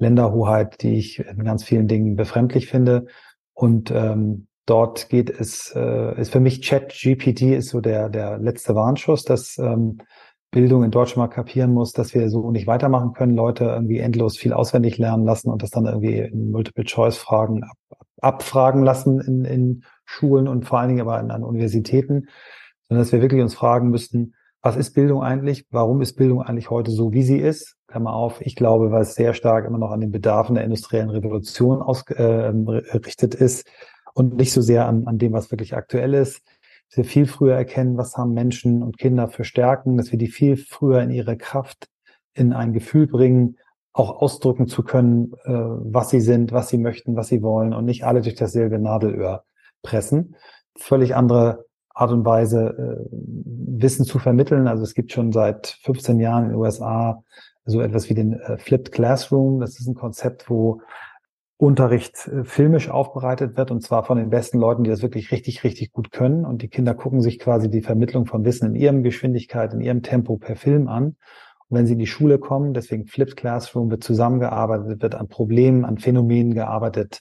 Länderhoheit, 0.00 0.82
die 0.82 0.98
ich 0.98 1.20
in 1.20 1.44
ganz 1.44 1.62
vielen 1.62 1.86
Dingen 1.86 2.16
befremdlich 2.16 2.66
finde. 2.66 3.06
Und 3.54 3.90
ähm, 3.90 4.48
dort 4.66 5.08
geht 5.08 5.30
es, 5.30 5.72
äh, 5.76 6.20
ist 6.20 6.32
für 6.32 6.40
mich 6.40 6.62
Chat 6.62 6.92
GPT 6.92 7.42
ist 7.42 7.68
so 7.68 7.80
der, 7.80 8.08
der 8.08 8.38
letzte 8.38 8.74
Warnschuss, 8.74 9.24
dass 9.24 9.58
ähm, 9.58 9.98
Bildung 10.50 10.82
in 10.82 10.90
Deutschland 10.90 11.30
mal 11.30 11.34
kapieren 11.34 11.72
muss, 11.72 11.92
dass 11.92 12.14
wir 12.14 12.28
so 12.28 12.50
nicht 12.50 12.66
weitermachen 12.66 13.12
können, 13.12 13.36
Leute 13.36 13.64
irgendwie 13.64 14.00
endlos 14.00 14.36
viel 14.36 14.52
auswendig 14.52 14.98
lernen 14.98 15.24
lassen 15.24 15.50
und 15.50 15.62
das 15.62 15.70
dann 15.70 15.86
irgendwie 15.86 16.18
in 16.18 16.50
Multiple-Choice-Fragen 16.50 17.62
ab, 17.62 17.76
abfragen 18.20 18.82
lassen 18.82 19.20
in, 19.20 19.44
in 19.44 19.84
Schulen 20.04 20.48
und 20.48 20.64
vor 20.64 20.80
allen 20.80 20.88
Dingen 20.88 21.02
aber 21.02 21.18
an, 21.18 21.30
an 21.30 21.44
Universitäten, 21.44 22.28
sondern 22.88 23.04
dass 23.04 23.12
wir 23.12 23.22
wirklich 23.22 23.42
uns 23.42 23.54
fragen 23.54 23.90
müssten, 23.90 24.34
was 24.62 24.76
ist 24.76 24.92
Bildung 24.92 25.22
eigentlich? 25.22 25.66
Warum 25.70 26.02
ist 26.02 26.16
Bildung 26.16 26.42
eigentlich 26.42 26.70
heute 26.70 26.90
so, 26.90 27.12
wie 27.12 27.22
sie 27.22 27.38
ist? 27.38 27.76
Klammer 27.86 28.12
auf, 28.12 28.40
ich 28.40 28.54
glaube, 28.54 28.90
weil 28.90 29.02
es 29.02 29.14
sehr 29.14 29.34
stark 29.34 29.66
immer 29.66 29.78
noch 29.78 29.90
an 29.90 30.00
den 30.00 30.12
Bedarfen 30.12 30.54
der 30.54 30.64
industriellen 30.64 31.10
Revolution 31.10 31.82
ausgerichtet 31.82 33.34
äh, 33.34 33.44
ist 33.44 33.68
und 34.14 34.36
nicht 34.36 34.52
so 34.52 34.60
sehr 34.60 34.86
an, 34.86 35.06
an 35.06 35.18
dem, 35.18 35.32
was 35.32 35.50
wirklich 35.50 35.74
aktuell 35.74 36.14
ist. 36.14 36.42
Dass 36.88 36.98
wir 36.98 37.04
viel 37.04 37.26
früher 37.26 37.54
erkennen, 37.54 37.96
was 37.96 38.16
haben 38.16 38.32
Menschen 38.32 38.82
und 38.82 38.98
Kinder 38.98 39.28
für 39.28 39.44
Stärken, 39.44 39.96
dass 39.96 40.12
wir 40.12 40.18
die 40.18 40.28
viel 40.28 40.56
früher 40.56 41.00
in 41.02 41.10
ihre 41.10 41.36
Kraft, 41.36 41.88
in 42.34 42.52
ein 42.52 42.72
Gefühl 42.72 43.06
bringen, 43.06 43.56
auch 43.92 44.20
ausdrücken 44.20 44.68
zu 44.68 44.82
können, 44.82 45.32
äh, 45.44 45.52
was 45.52 46.10
sie 46.10 46.20
sind, 46.20 46.52
was 46.52 46.68
sie 46.68 46.78
möchten, 46.78 47.16
was 47.16 47.28
sie 47.28 47.42
wollen 47.42 47.72
und 47.72 47.86
nicht 47.86 48.04
alle 48.04 48.20
durch 48.20 48.36
dasselbe 48.36 48.78
Nadelöhr 48.78 49.44
pressen. 49.82 50.36
Völlig 50.76 51.16
andere 51.16 51.64
Art 51.94 52.12
und 52.12 52.24
Weise, 52.24 52.76
äh, 52.78 53.08
Wissen 53.12 54.04
zu 54.04 54.18
vermitteln. 54.18 54.68
Also 54.68 54.82
es 54.82 54.94
gibt 54.94 55.12
schon 55.12 55.32
seit 55.32 55.78
15 55.82 56.20
Jahren 56.20 56.44
in 56.44 56.50
den 56.50 56.58
USA 56.58 57.22
so 57.64 57.80
etwas 57.80 58.08
wie 58.08 58.14
den 58.14 58.34
äh, 58.34 58.58
Flipped 58.58 58.92
Classroom. 58.92 59.60
Das 59.60 59.78
ist 59.78 59.86
ein 59.86 59.94
Konzept, 59.94 60.48
wo 60.48 60.80
Unterricht 61.56 62.26
äh, 62.28 62.44
filmisch 62.44 62.88
aufbereitet 62.88 63.56
wird 63.56 63.70
und 63.70 63.82
zwar 63.82 64.04
von 64.04 64.16
den 64.16 64.30
besten 64.30 64.58
Leuten, 64.58 64.82
die 64.82 64.90
das 64.90 65.02
wirklich 65.02 65.30
richtig, 65.30 65.62
richtig 65.62 65.92
gut 65.92 66.10
können. 66.10 66.44
Und 66.44 66.62
die 66.62 66.68
Kinder 66.68 66.94
gucken 66.94 67.20
sich 67.20 67.38
quasi 67.38 67.70
die 67.70 67.82
Vermittlung 67.82 68.26
von 68.26 68.44
Wissen 68.44 68.66
in 68.68 68.74
ihrem 68.74 69.02
Geschwindigkeit, 69.02 69.72
in 69.74 69.80
ihrem 69.80 70.02
Tempo 70.02 70.36
per 70.38 70.56
Film 70.56 70.88
an. 70.88 71.16
Und 71.68 71.78
wenn 71.78 71.86
sie 71.86 71.92
in 71.92 71.98
die 71.98 72.06
Schule 72.06 72.38
kommen, 72.38 72.72
deswegen 72.72 73.06
Flipped 73.06 73.36
Classroom, 73.36 73.90
wird 73.90 74.02
zusammengearbeitet, 74.02 75.02
wird 75.02 75.14
an 75.14 75.28
Problemen, 75.28 75.84
an 75.84 75.98
Phänomenen 75.98 76.54
gearbeitet 76.54 77.20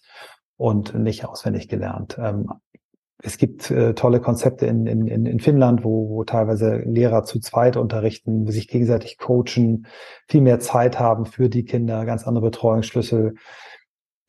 und 0.58 0.94
nicht 0.96 1.26
auswendig 1.26 1.68
gelernt. 1.68 2.18
Ähm, 2.20 2.50
es 3.22 3.38
gibt 3.38 3.70
äh, 3.70 3.94
tolle 3.94 4.22
Konzepte 4.22 4.66
in, 4.66 4.88
in, 4.88 5.26
in 5.26 5.40
Finnland, 5.40 5.84
wo, 5.84 6.10
wo 6.10 6.24
teilweise 6.24 6.78
Lehrer 6.78 7.24
zu 7.24 7.40
zweit 7.40 7.76
unterrichten, 7.76 8.48
sich 8.48 8.68
gegenseitig 8.68 9.18
coachen, 9.18 9.88
viel 10.28 10.42
mehr 10.42 10.60
Zeit 10.60 11.00
haben 11.00 11.26
für 11.26 11.50
die 11.50 11.66
Kinder, 11.66 12.06
ganz 12.06 12.26
andere 12.26 12.46
Betreuungsschlüssel. 12.46 13.36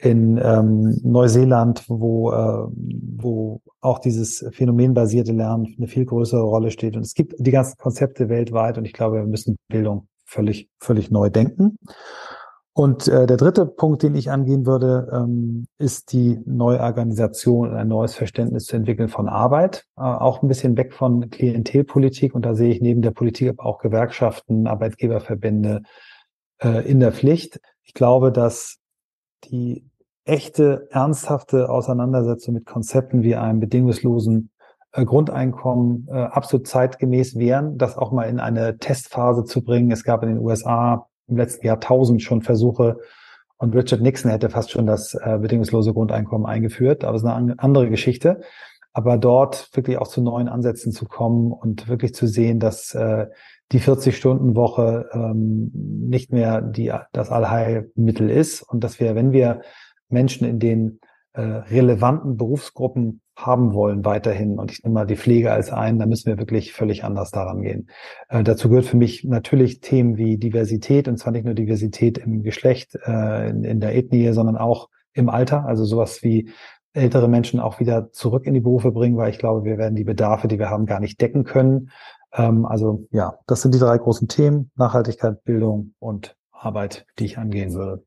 In 0.03 0.41
ähm, 0.43 0.99
Neuseeland, 1.05 1.85
wo, 1.89 2.33
äh, 2.33 2.67
wo 3.19 3.61
auch 3.83 3.99
dieses 3.99 4.45
phänomenbasierte 4.51 5.33
Lernen 5.33 5.75
eine 5.77 5.89
viel 5.89 6.07
größere 6.07 6.43
Rolle 6.43 6.71
steht. 6.71 6.97
Und 6.97 7.03
es 7.03 7.13
gibt 7.13 7.35
die 7.39 7.51
ganzen 7.51 7.77
Konzepte 7.77 8.31
weltweit 8.31 8.79
und 8.79 8.87
ich 8.87 8.95
glaube, 8.95 9.17
wir 9.17 9.27
müssen 9.27 9.57
Bildung 9.69 10.09
völlig, 10.25 10.71
völlig 10.81 11.11
neu 11.11 11.29
denken. 11.29 11.77
Und 12.81 13.09
äh, 13.09 13.27
der 13.27 13.37
dritte 13.37 13.67
Punkt, 13.67 14.03
den 14.03 14.15
ich 14.15 14.31
angehen 14.31 14.65
würde, 14.65 15.07
ähm, 15.13 15.67
ist 15.77 16.15
die 16.15 16.41
Neuorganisation 16.47 17.69
und 17.69 17.77
ein 17.77 17.89
neues 17.89 18.15
Verständnis 18.15 18.65
zu 18.65 18.75
entwickeln 18.75 19.11
von 19.11 19.29
Arbeit. 19.29 19.85
Äh, 19.99 20.01
auch 20.01 20.41
ein 20.41 20.49
bisschen 20.49 20.79
weg 20.79 20.95
von 20.95 21.29
Klientelpolitik. 21.29 22.35
Und 22.35 22.47
da 22.47 22.55
sehe 22.55 22.73
ich 22.73 22.81
neben 22.81 23.03
der 23.03 23.11
Politik 23.11 23.51
aber 23.51 23.67
auch 23.67 23.81
Gewerkschaften, 23.81 24.67
Arbeitgeberverbände 24.67 25.83
äh, 26.63 26.91
in 26.91 27.01
der 27.01 27.13
Pflicht. 27.13 27.61
Ich 27.83 27.93
glaube, 27.93 28.33
dass 28.33 28.79
die 29.45 29.85
echte, 30.25 30.89
ernsthafte 30.91 31.69
Auseinandersetzung 31.69 32.55
mit 32.55 32.65
Konzepten 32.65 33.23
wie 33.23 33.37
einem 33.37 33.61
bedingungslosen 33.61 34.53
äh, 34.93 35.05
Grundeinkommen 35.05 36.09
äh, 36.11 36.15
absolut 36.15 36.67
zeitgemäß 36.67 37.39
wären, 37.39 37.77
das 37.77 37.99
auch 37.99 38.11
mal 38.11 38.25
in 38.25 38.41
eine 38.41 38.79
Testphase 38.79 39.45
zu 39.45 39.63
bringen. 39.63 39.91
Es 39.91 40.03
gab 40.03 40.23
in 40.23 40.31
den 40.31 40.39
USA 40.39 41.10
im 41.31 41.37
letzten 41.37 41.67
Jahrtausend 41.67 42.23
schon 42.23 42.43
Versuche 42.43 42.99
und 43.61 43.77
Richard 43.77 44.01
Nixon 44.01 44.31
hätte 44.31 44.49
fast 44.49 44.71
schon 44.71 44.87
das 44.87 45.13
äh, 45.13 45.39
bedingungslose 45.39 45.93
Grundeinkommen 45.93 46.47
eingeführt, 46.47 47.05
aber 47.05 47.17
es 47.17 47.23
ist 47.23 47.29
eine 47.29 47.59
andere 47.59 47.91
Geschichte. 47.91 48.41
Aber 48.93 49.19
dort 49.19 49.69
wirklich 49.75 49.99
auch 49.99 50.09
zu 50.09 50.23
neuen 50.23 50.49
Ansätzen 50.49 50.93
zu 50.93 51.05
kommen 51.05 51.53
und 51.53 51.87
wirklich 51.87 52.15
zu 52.15 52.27
sehen, 52.27 52.59
dass 52.59 52.95
äh, 52.95 53.27
die 53.71 53.81
40-Stunden-Woche 53.81 55.11
ähm, 55.13 55.71
nicht 55.75 56.33
mehr 56.33 56.63
die, 56.63 56.91
das 57.13 57.31
Allheilmittel 57.31 58.31
ist 58.31 58.63
und 58.63 58.83
dass 58.83 58.99
wir, 58.99 59.15
wenn 59.15 59.31
wir 59.31 59.61
Menschen 60.09 60.49
in 60.49 60.59
den 60.59 61.01
äh, 61.33 61.41
relevanten 61.41 62.37
Berufsgruppen 62.37 63.21
haben 63.37 63.73
wollen 63.73 64.05
weiterhin. 64.05 64.59
Und 64.59 64.71
ich 64.71 64.83
nehme 64.83 64.95
mal 64.95 65.07
die 65.07 65.17
Pflege 65.17 65.53
als 65.53 65.71
ein, 65.71 65.99
da 65.99 66.07
müssen 66.07 66.27
wir 66.27 66.39
wirklich 66.39 66.73
völlig 66.73 67.05
anders 67.05 67.31
daran 67.31 67.63
gehen. 67.63 67.89
Äh, 68.29 68.43
dazu 68.43 68.69
gehört 68.69 68.87
für 68.87 68.97
mich 68.97 69.25
natürlich 69.25 69.81
Themen 69.81 70.17
wie 70.17 70.37
Diversität, 70.37 71.09
und 71.09 71.19
zwar 71.19 71.33
nicht 71.33 71.45
nur 71.45 71.55
Diversität 71.55 72.19
im 72.19 72.43
Geschlecht, 72.43 72.97
äh, 73.07 73.51
in, 73.51 73.65
in 73.65 73.81
der 73.81 73.95
Ethnie, 73.95 74.33
sondern 74.33 74.57
auch 74.57 74.89
im 75.13 75.29
Alter. 75.29 75.65
Also 75.67 75.85
sowas 75.85 76.23
wie 76.23 76.51
ältere 76.93 77.29
Menschen 77.29 77.61
auch 77.61 77.81
wieder 77.81 78.11
zurück 78.13 78.47
in 78.47 78.55
die 78.55 78.61
Berufe 78.61 78.91
bringen, 78.91 79.17
weil 79.17 79.31
ich 79.31 79.39
glaube, 79.39 79.65
wir 79.65 79.79
werden 79.79 79.95
die 79.95 80.05
Bedarfe, 80.05 80.49
die 80.49 80.59
wir 80.59 80.71
haben, 80.71 80.87
gar 80.87 81.01
nicht 81.01 81.21
decken 81.21 81.45
können. 81.45 81.91
Ähm, 82.33 82.67
also 82.67 83.07
ja, 83.11 83.39
das 83.47 83.63
sind 83.63 83.75
die 83.75 83.79
drei 83.79 83.99
großen 83.99 84.29
Themen, 84.29 84.71
Nachhaltigkeit, 84.77 85.45
Bildung 85.45 85.95
und 85.99 86.37
Arbeit, 86.51 87.07
die 87.19 87.25
ich 87.25 87.39
angehen 87.39 87.75
würde. 87.75 88.05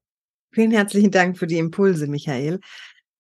Vielen 0.52 0.72
herzlichen 0.72 1.10
Dank 1.10 1.38
für 1.38 1.48
die 1.48 1.58
Impulse, 1.58 2.08
Michael. 2.08 2.60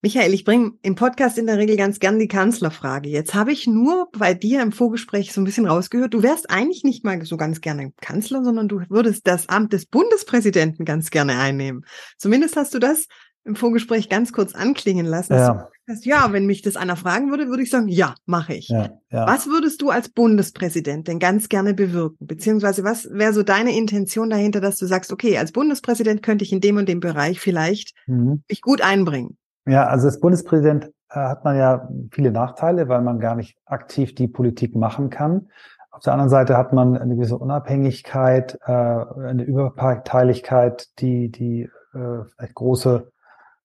Michael, 0.05 0.33
ich 0.33 0.43
bringe 0.43 0.74
im 0.81 0.95
Podcast 0.95 1.38
in 1.38 1.45
der 1.45 1.57
Regel 1.57 1.77
ganz 1.77 1.98
gern 1.98 2.19
die 2.19 2.27
Kanzlerfrage. 2.27 3.07
Jetzt 3.07 3.33
habe 3.36 3.53
ich 3.53 3.67
nur 3.67 4.10
bei 4.12 4.33
dir 4.33 4.62
im 4.62 4.74
Vorgespräch 4.74 5.31
so 5.31 5.39
ein 5.39 5.45
bisschen 5.45 5.65
rausgehört, 5.65 6.13
du 6.13 6.22
wärst 6.22 6.50
eigentlich 6.50 6.83
nicht 6.83 7.05
mal 7.05 7.24
so 7.24 7.38
ganz 7.38 7.62
gerne 7.62 7.93
Kanzler, 8.01 8.43
sondern 8.43 8.67
du 8.67 8.81
würdest 8.89 9.25
das 9.27 9.48
Amt 9.48 9.72
des 9.72 9.86
Bundespräsidenten 9.86 10.83
ganz 10.83 11.10
gerne 11.10 11.39
einnehmen. 11.39 11.86
Zumindest 12.17 12.57
hast 12.57 12.74
du 12.74 12.79
das 12.79 13.07
im 13.45 13.55
Vorgespräch 13.55 14.10
ganz 14.10 14.33
kurz 14.33 14.53
anklingen 14.53 15.05
lassen. 15.05 15.36
Ja, 15.36 15.69
hast, 15.88 16.05
ja 16.05 16.33
wenn 16.33 16.48
mich 16.48 16.62
das 16.62 16.75
einer 16.75 16.98
fragen 16.98 17.29
würde, 17.29 17.48
würde 17.48 17.63
ich 17.63 17.69
sagen, 17.69 17.88
ja, 17.88 18.13
mache 18.25 18.55
ich. 18.55 18.67
Ja, 18.67 18.89
ja. 19.10 19.25
Was 19.25 19.48
würdest 19.48 19.81
du 19.81 19.89
als 19.89 20.10
Bundespräsident 20.10 21.07
denn 21.07 21.19
ganz 21.19 21.48
gerne 21.48 21.74
bewirken? 21.74 22.27
Beziehungsweise 22.27 22.83
was 22.83 23.10
wäre 23.10 23.31
so 23.31 23.41
deine 23.41 23.74
Intention 23.74 24.29
dahinter, 24.29 24.60
dass 24.60 24.75
du 24.75 24.86
sagst, 24.86 25.13
okay, 25.13 25.38
als 25.38 25.53
Bundespräsident 25.53 26.24
könnte 26.24 26.43
ich 26.43 26.51
in 26.51 26.60
dem 26.60 26.75
und 26.75 26.89
dem 26.89 27.00
Bereich 27.00 27.39
vielleicht 27.39 27.93
mhm. 28.05 28.43
mich 28.50 28.60
gut 28.60 28.81
einbringen? 28.81 29.38
Ja, 29.65 29.88
also 29.88 30.08
als 30.08 30.20
Bundespräsident 30.20 30.86
äh, 31.10 31.20
hat 31.20 31.43
man 31.46 31.58
ja 31.58 31.88
viele 32.12 32.32
Nachteile, 32.32 32.89
weil 32.89 33.01
man 33.01 33.20
gar 33.20 33.36
nicht 33.36 33.58
aktiv 33.65 34.13
die 34.15 34.27
Politik 34.27 34.75
machen 34.75 35.10
kann. 35.10 35.50
Auf 35.91 36.01
der 36.03 36.13
anderen 36.13 36.29
Seite 36.29 36.58
hat 36.58 36.74
man 36.74 36.98
eine 36.98 37.15
gewisse 37.15 37.38
Unabhängigkeit, 37.38 38.58
äh, 38.65 38.72
eine 38.72 39.43
Überparteilichkeit, 39.43 40.89
die, 41.00 41.29
die 41.29 41.70
äh, 41.93 42.24
vielleicht 42.36 42.55
große, 42.55 43.12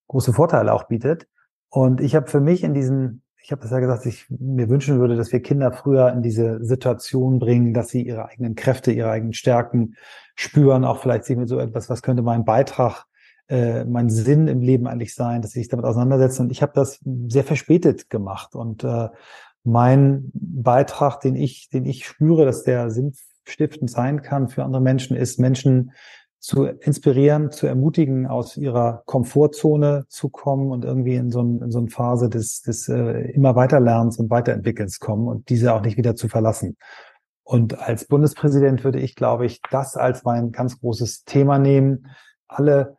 große 0.09 0.33
Vorteile 0.33 0.73
auch 0.73 0.85
bietet. 0.85 1.26
Und 1.71 2.00
ich 2.00 2.14
habe 2.14 2.26
für 2.26 2.40
mich 2.40 2.62
in 2.62 2.75
diesen, 2.75 3.23
ich 3.43 3.50
habe 3.50 3.62
das 3.62 3.71
ja 3.71 3.81
gesagt, 3.81 4.07
ich 4.07 4.26
mir 4.28 4.69
wünschen 4.69 5.00
würde, 5.00 5.17
dass 5.17 5.33
wir 5.33 5.40
Kinder 5.40 5.73
früher 5.73 6.12
in 6.12 6.23
diese 6.23 6.62
Situation 6.62 7.38
bringen, 7.38 7.73
dass 7.73 7.88
sie 7.88 8.02
ihre 8.02 8.26
eigenen 8.26 8.55
Kräfte, 8.55 8.93
ihre 8.93 9.11
eigenen 9.11 9.33
Stärken 9.33 9.95
spüren, 10.35 10.85
auch 10.85 10.99
vielleicht 10.99 11.25
sich 11.25 11.37
mit 11.37 11.49
so 11.49 11.59
etwas, 11.59 11.90
was 11.90 12.02
könnte 12.02 12.23
mein 12.23 12.45
Beitrag 12.45 13.07
äh, 13.49 13.85
mein 13.85 14.11
Sinn 14.11 14.47
im 14.49 14.61
Leben 14.61 14.87
eigentlich 14.87 15.14
sein, 15.14 15.43
dass 15.43 15.52
sie 15.52 15.61
sich 15.61 15.69
damit 15.69 15.87
auseinandersetzen. 15.87 16.43
Und 16.43 16.52
ich 16.52 16.62
habe 16.62 16.73
das 16.75 17.00
sehr 17.28 17.45
verspätet 17.45 18.11
gemacht. 18.11 18.55
Und 18.55 18.85
äh, 18.85 19.09
mein 19.64 20.31
Beitrag, 20.35 21.21
den 21.21 21.35
ich, 21.35 21.69
den 21.71 21.85
ich 21.85 22.07
spüre, 22.07 22.45
dass 22.45 22.62
der 22.62 22.90
sinnstiftend 22.90 23.90
sein 23.90 24.23
kann 24.23 24.49
für 24.49 24.64
andere 24.64 24.83
Menschen, 24.83 25.17
ist 25.17 25.38
Menschen 25.38 25.93
zu 26.40 26.67
inspirieren, 26.67 27.50
zu 27.50 27.67
ermutigen, 27.67 28.26
aus 28.26 28.57
ihrer 28.57 29.02
Komfortzone 29.07 30.05
zu 30.09 30.28
kommen 30.28 30.71
und 30.71 30.85
irgendwie 30.85 31.17
in 31.17 31.31
so, 31.31 31.43
ein, 31.43 31.61
in 31.62 31.71
so 31.73 31.78
eine 31.78 31.88
Phase 31.88 32.28
des, 32.28 32.62
des 32.62 32.88
äh, 32.88 33.33
immer 33.33 33.57
Weiterlernens 33.57 34.19
und 34.19 34.31
Weiterentwickelns 34.31 35.00
kommen 35.00 35.26
und 35.26 35.49
diese 35.49 35.75
auch 35.75 35.83
nicht 35.83 35.97
wieder 35.97 36.14
zu 36.14 36.28
verlassen. 36.28 36.76
Und 37.43 37.78
als 37.78 38.05
Bundespräsident 38.05 38.85
würde 38.85 39.00
ich, 39.00 39.17
glaube 39.17 39.47
ich, 39.47 39.62
das 39.71 39.97
als 39.97 40.23
mein 40.23 40.52
ganz 40.52 40.78
großes 40.81 41.25
Thema 41.25 41.59
nehmen, 41.59 42.07
alle 42.47 42.98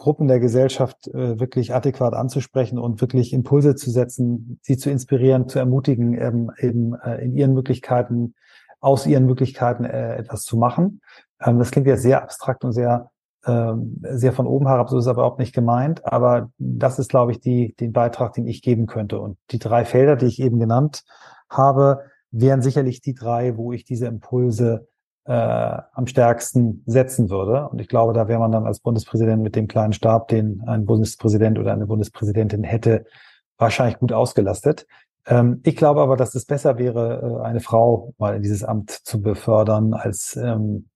Gruppen 0.00 0.26
der 0.26 0.40
Gesellschaft 0.40 1.06
äh, 1.08 1.38
wirklich 1.38 1.74
adäquat 1.74 2.14
anzusprechen 2.14 2.78
und 2.78 3.00
wirklich 3.00 3.32
Impulse 3.32 3.76
zu 3.76 3.90
setzen, 3.90 4.58
sie 4.62 4.76
zu 4.76 4.90
inspirieren, 4.90 5.48
zu 5.48 5.58
ermutigen, 5.58 6.18
ähm, 6.20 6.50
eben 6.58 6.94
äh, 6.94 7.24
in 7.24 7.36
ihren 7.36 7.54
Möglichkeiten 7.54 8.34
aus 8.80 9.06
ihren 9.06 9.26
Möglichkeiten 9.26 9.84
äh, 9.84 10.16
etwas 10.16 10.42
zu 10.42 10.56
machen. 10.56 11.02
Ähm, 11.40 11.58
das 11.58 11.70
klingt 11.70 11.86
ja 11.86 11.96
sehr 11.96 12.22
abstrakt 12.22 12.64
und 12.64 12.72
sehr 12.72 13.10
ähm, 13.46 14.02
sehr 14.02 14.34
von 14.34 14.46
oben 14.46 14.66
herab, 14.66 14.90
so 14.90 14.98
ist 14.98 15.04
es 15.04 15.08
aber 15.08 15.22
überhaupt 15.22 15.38
nicht 15.38 15.54
gemeint. 15.54 16.04
Aber 16.04 16.50
das 16.58 16.98
ist, 16.98 17.08
glaube 17.08 17.32
ich, 17.32 17.40
die, 17.40 17.74
den 17.74 17.92
Beitrag, 17.92 18.34
den 18.34 18.46
ich 18.46 18.60
geben 18.60 18.86
könnte. 18.86 19.18
Und 19.18 19.38
die 19.50 19.58
drei 19.58 19.84
Felder, 19.86 20.16
die 20.16 20.26
ich 20.26 20.40
eben 20.40 20.58
genannt 20.58 21.04
habe, 21.48 22.04
wären 22.30 22.60
sicherlich 22.62 23.00
die 23.00 23.14
drei, 23.14 23.56
wo 23.56 23.72
ich 23.72 23.84
diese 23.84 24.06
Impulse 24.06 24.88
äh, 25.24 25.32
am 25.32 26.06
stärksten 26.06 26.82
setzen 26.86 27.30
würde. 27.30 27.68
Und 27.68 27.80
ich 27.80 27.88
glaube, 27.88 28.12
da 28.12 28.28
wäre 28.28 28.40
man 28.40 28.52
dann 28.52 28.66
als 28.66 28.80
Bundespräsident 28.80 29.42
mit 29.42 29.56
dem 29.56 29.68
kleinen 29.68 29.92
Stab, 29.92 30.28
den 30.28 30.62
ein 30.66 30.86
Bundespräsident 30.86 31.58
oder 31.58 31.72
eine 31.72 31.86
Bundespräsidentin 31.86 32.64
hätte, 32.64 33.04
wahrscheinlich 33.58 33.98
gut 33.98 34.12
ausgelastet. 34.12 34.86
Ähm, 35.26 35.60
ich 35.64 35.76
glaube 35.76 36.00
aber, 36.00 36.16
dass 36.16 36.34
es 36.34 36.46
besser 36.46 36.78
wäre, 36.78 37.40
äh, 37.42 37.46
eine 37.46 37.60
Frau 37.60 38.14
mal 38.18 38.36
in 38.36 38.42
dieses 38.42 38.64
Amt 38.64 38.90
zu 38.90 39.20
befördern 39.20 39.94
als, 39.94 40.36
ähm, 40.36 40.88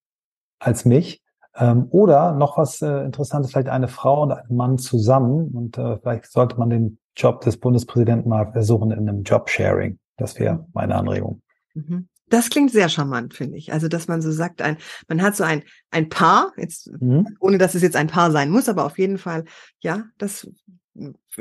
als 0.58 0.84
mich. 0.84 1.22
Ähm, 1.56 1.86
oder 1.90 2.32
noch 2.32 2.58
was 2.58 2.82
äh, 2.82 3.04
Interessantes, 3.04 3.52
vielleicht 3.52 3.68
eine 3.68 3.88
Frau 3.88 4.22
und 4.22 4.32
ein 4.32 4.56
Mann 4.56 4.78
zusammen. 4.78 5.54
Und 5.54 5.78
äh, 5.78 5.98
vielleicht 5.98 6.32
sollte 6.32 6.58
man 6.58 6.70
den 6.70 6.98
Job 7.16 7.42
des 7.42 7.58
Bundespräsidenten 7.58 8.28
mal 8.28 8.50
versuchen 8.50 8.90
in 8.90 9.08
einem 9.08 9.22
Jobsharing. 9.22 9.98
Das 10.16 10.38
wäre 10.40 10.66
meine 10.72 10.96
Anregung. 10.96 11.42
Mhm. 11.74 12.08
Das 12.28 12.50
klingt 12.50 12.72
sehr 12.72 12.88
charmant, 12.88 13.34
finde 13.34 13.58
ich. 13.58 13.72
Also, 13.72 13.88
dass 13.88 14.08
man 14.08 14.22
so 14.22 14.32
sagt, 14.32 14.62
ein, 14.62 14.78
man 15.08 15.22
hat 15.22 15.36
so 15.36 15.44
ein, 15.44 15.62
ein 15.90 16.08
Paar, 16.08 16.52
jetzt, 16.56 16.90
mhm. 17.00 17.36
ohne 17.38 17.58
dass 17.58 17.74
es 17.74 17.82
jetzt 17.82 17.96
ein 17.96 18.06
Paar 18.06 18.30
sein 18.30 18.50
muss, 18.50 18.68
aber 18.68 18.84
auf 18.84 18.98
jeden 18.98 19.18
Fall, 19.18 19.44
ja, 19.80 20.04
das 20.18 20.48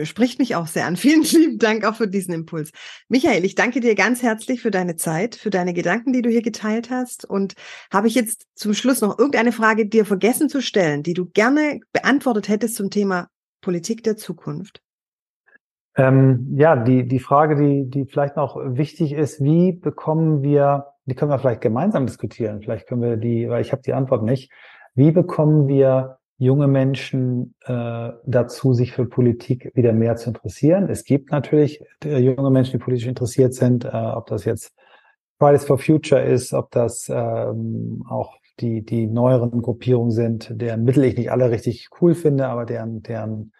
spricht 0.04 0.40
mich 0.40 0.56
auch 0.56 0.68
sehr 0.68 0.86
an. 0.86 0.98
Vielen 0.98 1.24
lieben 1.24 1.60
Dank 1.60 1.86
auch 1.86 1.96
für 1.96 2.08
diesen 2.08 2.34
Impuls. 2.34 2.72
Michael, 3.08 3.46
ich 3.46 3.56
danke 3.56 3.80
dir 3.80 3.96
ganz 3.96 4.22
herzlich 4.22 4.62
für 4.62 4.72
deine 4.72 4.96
Zeit, 4.96 5.36
für 5.36 5.50
deine 5.50 5.74
Gedanken, 5.74 6.14
die 6.14 6.22
du 6.22 6.30
hier 6.30 6.42
geteilt 6.42 6.90
hast. 6.90 7.26
Und 7.26 7.54
habe 7.92 8.08
ich 8.08 8.16
jetzt 8.16 8.48
zum 8.56 8.74
Schluss 8.74 9.02
noch 9.02 9.18
irgendeine 9.18 9.52
Frage 9.52 9.88
dir 9.88 10.06
vergessen 10.06 10.50
zu 10.50 10.62
stellen, 10.62 11.04
die 11.04 11.14
du 11.14 11.26
gerne 11.26 11.80
beantwortet 11.92 12.50
hättest 12.50 12.76
zum 12.76 12.90
Thema 12.90 13.30
Politik 13.62 14.04
der 14.04 14.18
Zukunft? 14.18 14.82
Ähm, 15.96 16.56
ja, 16.58 16.76
die, 16.76 17.08
die 17.08 17.20
Frage, 17.20 17.56
die, 17.56 17.90
die 17.90 18.06
vielleicht 18.06 18.36
noch 18.36 18.58
wichtig 18.58 19.14
ist, 19.14 19.44
wie 19.44 19.74
bekommen 19.74 20.42
wir, 20.42 20.88
die 21.06 21.16
können 21.16 21.32
wir 21.32 21.40
vielleicht 21.40 21.62
gemeinsam 21.62 22.06
diskutieren, 22.06 22.62
vielleicht 22.62 22.88
können 22.88 23.02
wir 23.02 23.18
die, 23.18 23.48
weil 23.50 23.62
ich 23.62 23.72
habe 23.72 23.84
die 23.84 23.94
Antwort 23.94 24.24
nicht, 24.24 24.52
wie 24.96 25.12
bekommen 25.12 25.68
wir 25.68 26.18
junge 26.38 26.68
Menschen 26.68 27.54
äh, 27.66 28.10
dazu, 28.26 28.74
sich 28.74 28.92
für 28.92 29.06
Politik 29.06 29.72
wieder 29.76 29.94
mehr 29.94 30.16
zu 30.16 30.30
interessieren. 30.30 30.90
Es 30.90 31.04
gibt 31.04 31.32
natürlich 31.32 31.82
äh, 32.04 32.18
junge 32.18 32.50
Menschen, 32.50 32.74
die 32.74 32.84
politisch 32.84 33.08
interessiert 33.08 33.54
sind, 33.54 33.86
äh, 33.86 33.90
ob 33.90 34.28
das 34.28 34.46
jetzt 34.46 34.74
Fridays 35.40 35.66
for 35.66 35.78
Future 35.78 36.22
ist, 36.22 36.54
ob 36.54 36.72
das 36.72 37.10
ähm, 37.10 38.04
auch 38.10 38.36
die, 38.60 38.84
die 38.84 39.08
neueren 39.08 39.62
Gruppierungen 39.62 40.12
sind, 40.12 40.50
deren 40.52 40.84
Mittel 40.84 41.04
ich 41.06 41.18
nicht 41.18 41.32
alle 41.32 41.50
richtig 41.52 41.90
cool 42.02 42.14
finde, 42.14 42.48
aber 42.48 42.66
deren, 42.66 43.02
deren, 43.04 43.52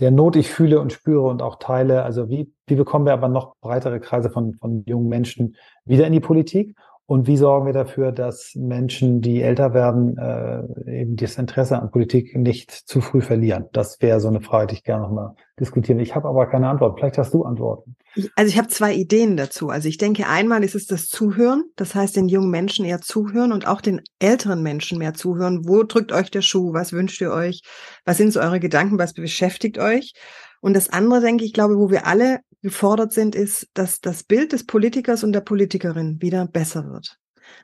deren 0.00 0.14
Not 0.14 0.36
ich 0.36 0.50
fühle 0.50 0.80
und 0.80 0.92
spüre 0.92 1.22
und 1.22 1.42
auch 1.42 1.56
teile. 1.56 2.02
Also 2.02 2.28
wie, 2.28 2.52
wie 2.66 2.74
bekommen 2.74 3.06
wir 3.06 3.12
aber 3.12 3.28
noch 3.28 3.56
breitere 3.60 4.00
Kreise 4.00 4.30
von, 4.30 4.54
von 4.54 4.84
jungen 4.86 5.08
Menschen 5.08 5.56
wieder 5.84 6.06
in 6.06 6.12
die 6.12 6.20
Politik? 6.20 6.76
Und 7.12 7.26
wie 7.26 7.36
sorgen 7.36 7.66
wir 7.66 7.74
dafür, 7.74 8.10
dass 8.10 8.54
Menschen, 8.54 9.20
die 9.20 9.42
älter 9.42 9.74
werden, 9.74 10.16
äh, 10.16 11.02
eben 11.02 11.16
das 11.16 11.36
Interesse 11.36 11.78
an 11.78 11.90
Politik 11.90 12.34
nicht 12.34 12.70
zu 12.70 13.02
früh 13.02 13.20
verlieren? 13.20 13.66
Das 13.74 14.00
wäre 14.00 14.18
so 14.18 14.28
eine 14.28 14.40
Frage, 14.40 14.68
die 14.68 14.76
ich 14.76 14.82
gerne 14.82 15.02
nochmal 15.02 15.34
diskutieren. 15.60 15.98
Ich 15.98 16.14
habe 16.14 16.26
aber 16.26 16.46
keine 16.46 16.68
Antwort. 16.68 16.98
Vielleicht 16.98 17.18
hast 17.18 17.34
du 17.34 17.44
Antworten. 17.44 17.96
Also 18.34 18.48
ich 18.48 18.56
habe 18.56 18.68
zwei 18.68 18.94
Ideen 18.94 19.36
dazu. 19.36 19.68
Also 19.68 19.90
ich 19.90 19.98
denke, 19.98 20.26
einmal 20.26 20.64
ist 20.64 20.74
es 20.74 20.86
das 20.86 21.08
Zuhören. 21.08 21.64
Das 21.76 21.94
heißt, 21.94 22.16
den 22.16 22.30
jungen 22.30 22.48
Menschen 22.48 22.86
eher 22.86 23.02
zuhören 23.02 23.52
und 23.52 23.66
auch 23.66 23.82
den 23.82 24.00
älteren 24.18 24.62
Menschen 24.62 24.96
mehr 24.96 25.12
zuhören. 25.12 25.68
Wo 25.68 25.82
drückt 25.82 26.12
euch 26.12 26.30
der 26.30 26.40
Schuh? 26.40 26.72
Was 26.72 26.94
wünscht 26.94 27.20
ihr 27.20 27.30
euch? 27.30 27.60
Was 28.06 28.16
sind 28.16 28.32
so 28.32 28.40
eure 28.40 28.58
Gedanken? 28.58 28.98
Was 28.98 29.12
beschäftigt 29.12 29.76
euch? 29.76 30.14
Und 30.62 30.72
das 30.74 30.88
andere, 30.88 31.20
denke 31.20 31.44
ich, 31.44 31.52
glaube, 31.52 31.76
wo 31.76 31.90
wir 31.90 32.06
alle 32.06 32.38
gefordert 32.62 33.12
sind, 33.12 33.34
ist, 33.34 33.68
dass 33.74 34.00
das 34.00 34.22
Bild 34.22 34.52
des 34.52 34.64
Politikers 34.64 35.24
und 35.24 35.32
der 35.32 35.40
Politikerin 35.40 36.20
wieder 36.22 36.46
besser 36.46 36.88
wird. 36.90 37.18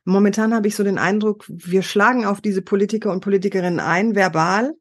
Momentan 0.05 0.55
habe 0.55 0.69
ich 0.69 0.77
so 0.77 0.85
den 0.85 0.99
Eindruck, 0.99 1.45
wir 1.49 1.83
schlagen 1.83 2.27
auf 2.27 2.41
diese 2.41 2.63
Politiker 2.63 3.13
und 3.13 3.21
Politikerinnen 3.21 3.81
ein, 3.81 4.15
verbal 4.15 4.75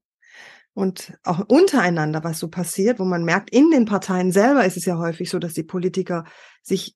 und 0.73 1.13
auch 1.23 1.39
untereinander, 1.47 2.23
was 2.23 2.39
so 2.39 2.49
passiert, 2.49 2.99
wo 2.99 3.06
man 3.06 3.23
merkt, 3.23 3.51
in 3.51 3.71
den 3.71 3.86
Parteien 3.86 4.32
selber 4.32 4.65
ist 4.65 4.77
es 4.77 4.86
ja 4.86 4.97
häufig 4.97 5.30
so, 5.30 5.39
dass 5.39 5.53
die 5.53 5.63
Politiker 5.63 6.25
sich 6.62 6.95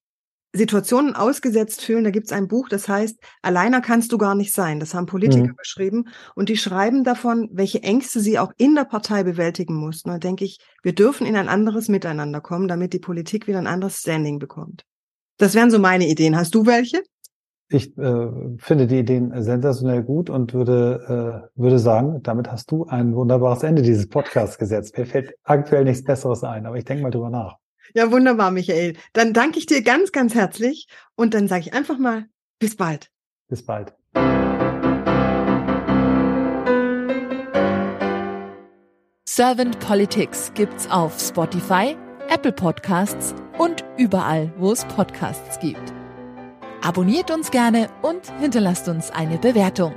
Situationen 0.54 1.16
ausgesetzt 1.16 1.82
fühlen. 1.82 2.04
Da 2.04 2.10
gibt 2.10 2.28
es 2.28 2.34
ein 2.34 2.48
Buch, 2.48 2.68
das 2.70 2.88
heißt, 2.88 3.18
alleiner 3.42 3.82
kannst 3.82 4.12
du 4.12 4.18
gar 4.18 4.36
nicht 4.36 4.54
sein. 4.54 4.80
Das 4.80 4.94
haben 4.94 5.06
Politiker 5.06 5.48
mhm. 5.48 5.56
geschrieben. 5.56 6.06
Und 6.36 6.50
die 6.50 6.58
schreiben 6.58 7.04
davon, 7.04 7.50
welche 7.52 7.84
Ängste 7.84 8.20
sie 8.20 8.38
auch 8.38 8.52
in 8.58 8.76
der 8.76 8.86
Partei 8.86 9.24
bewältigen 9.24 9.76
mussten. 9.76 10.10
Da 10.10 10.18
denke 10.18 10.46
ich, 10.46 10.60
wir 10.84 10.94
dürfen 10.94 11.26
in 11.26 11.36
ein 11.36 11.50
anderes 11.50 11.88
Miteinander 11.88 12.42
kommen, 12.42 12.68
damit 12.68 12.94
die 12.94 13.00
Politik 13.00 13.48
wieder 13.48 13.60
ein 13.60 13.68
anderes 13.68 13.98
Standing 14.00 14.40
bekommt. 14.40 14.84
Das 15.38 15.56
wären 15.56 15.72
so 15.72 15.80
meine 15.80 16.08
Ideen. 16.08 16.36
Hast 16.36 16.54
du 16.54 16.66
welche? 16.66 17.02
Ich 17.74 17.98
äh, 17.98 18.28
finde 18.58 18.86
die 18.86 19.00
Ideen 19.00 19.32
sensationell 19.42 20.04
gut 20.04 20.30
und 20.30 20.54
würde, 20.54 21.48
äh, 21.56 21.60
würde 21.60 21.80
sagen, 21.80 22.22
damit 22.22 22.52
hast 22.52 22.70
du 22.70 22.86
ein 22.88 23.16
wunderbares 23.16 23.64
Ende 23.64 23.82
dieses 23.82 24.10
Podcasts 24.10 24.58
gesetzt. 24.58 24.98
Mir 24.98 25.06
fällt 25.06 25.36
aktuell 25.44 25.86
nichts 25.86 26.04
Besseres 26.04 26.44
ein, 26.44 26.66
aber 26.66 26.76
ich 26.76 26.84
denke 26.84 27.04
mal 27.04 27.12
drüber 27.12 27.30
nach. 27.30 27.61
Ja, 27.94 28.12
wunderbar, 28.12 28.52
Michael. 28.52 28.96
Dann 29.14 29.34
danke 29.34 29.60
ich 29.60 29.66
dir 29.66 29.82
ganz, 29.82 30.12
ganz 30.12 30.34
herzlich 30.36 30.88
und 31.16 31.34
dann 31.34 31.48
sage 31.48 31.62
ich 31.62 31.74
einfach 31.74 31.98
mal 31.98 32.26
bis 32.60 32.76
bald. 32.76 33.10
Bis 33.48 33.66
bald. 33.66 33.94
Servant 39.26 39.80
Politics 39.80 40.52
gibt's 40.56 40.90
auf 40.90 41.18
Spotify, 41.20 41.98
Apple 42.30 42.52
Podcasts 42.52 43.34
und 43.58 43.84
überall, 43.98 44.54
wo 44.58 44.72
es 44.72 44.86
Podcasts 44.86 45.60
gibt. 45.60 45.94
Abonniert 46.82 47.32
uns 47.32 47.52
gerne 47.52 47.90
und 48.02 48.32
hinterlasst 48.40 48.88
uns 48.88 49.10
eine 49.12 49.38
Bewertung. 49.38 49.96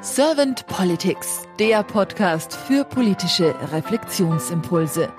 Servant 0.00 0.66
Politics, 0.66 1.42
der 1.58 1.82
Podcast 1.82 2.54
für 2.54 2.84
politische 2.84 3.54
Reflexionsimpulse. 3.72 5.12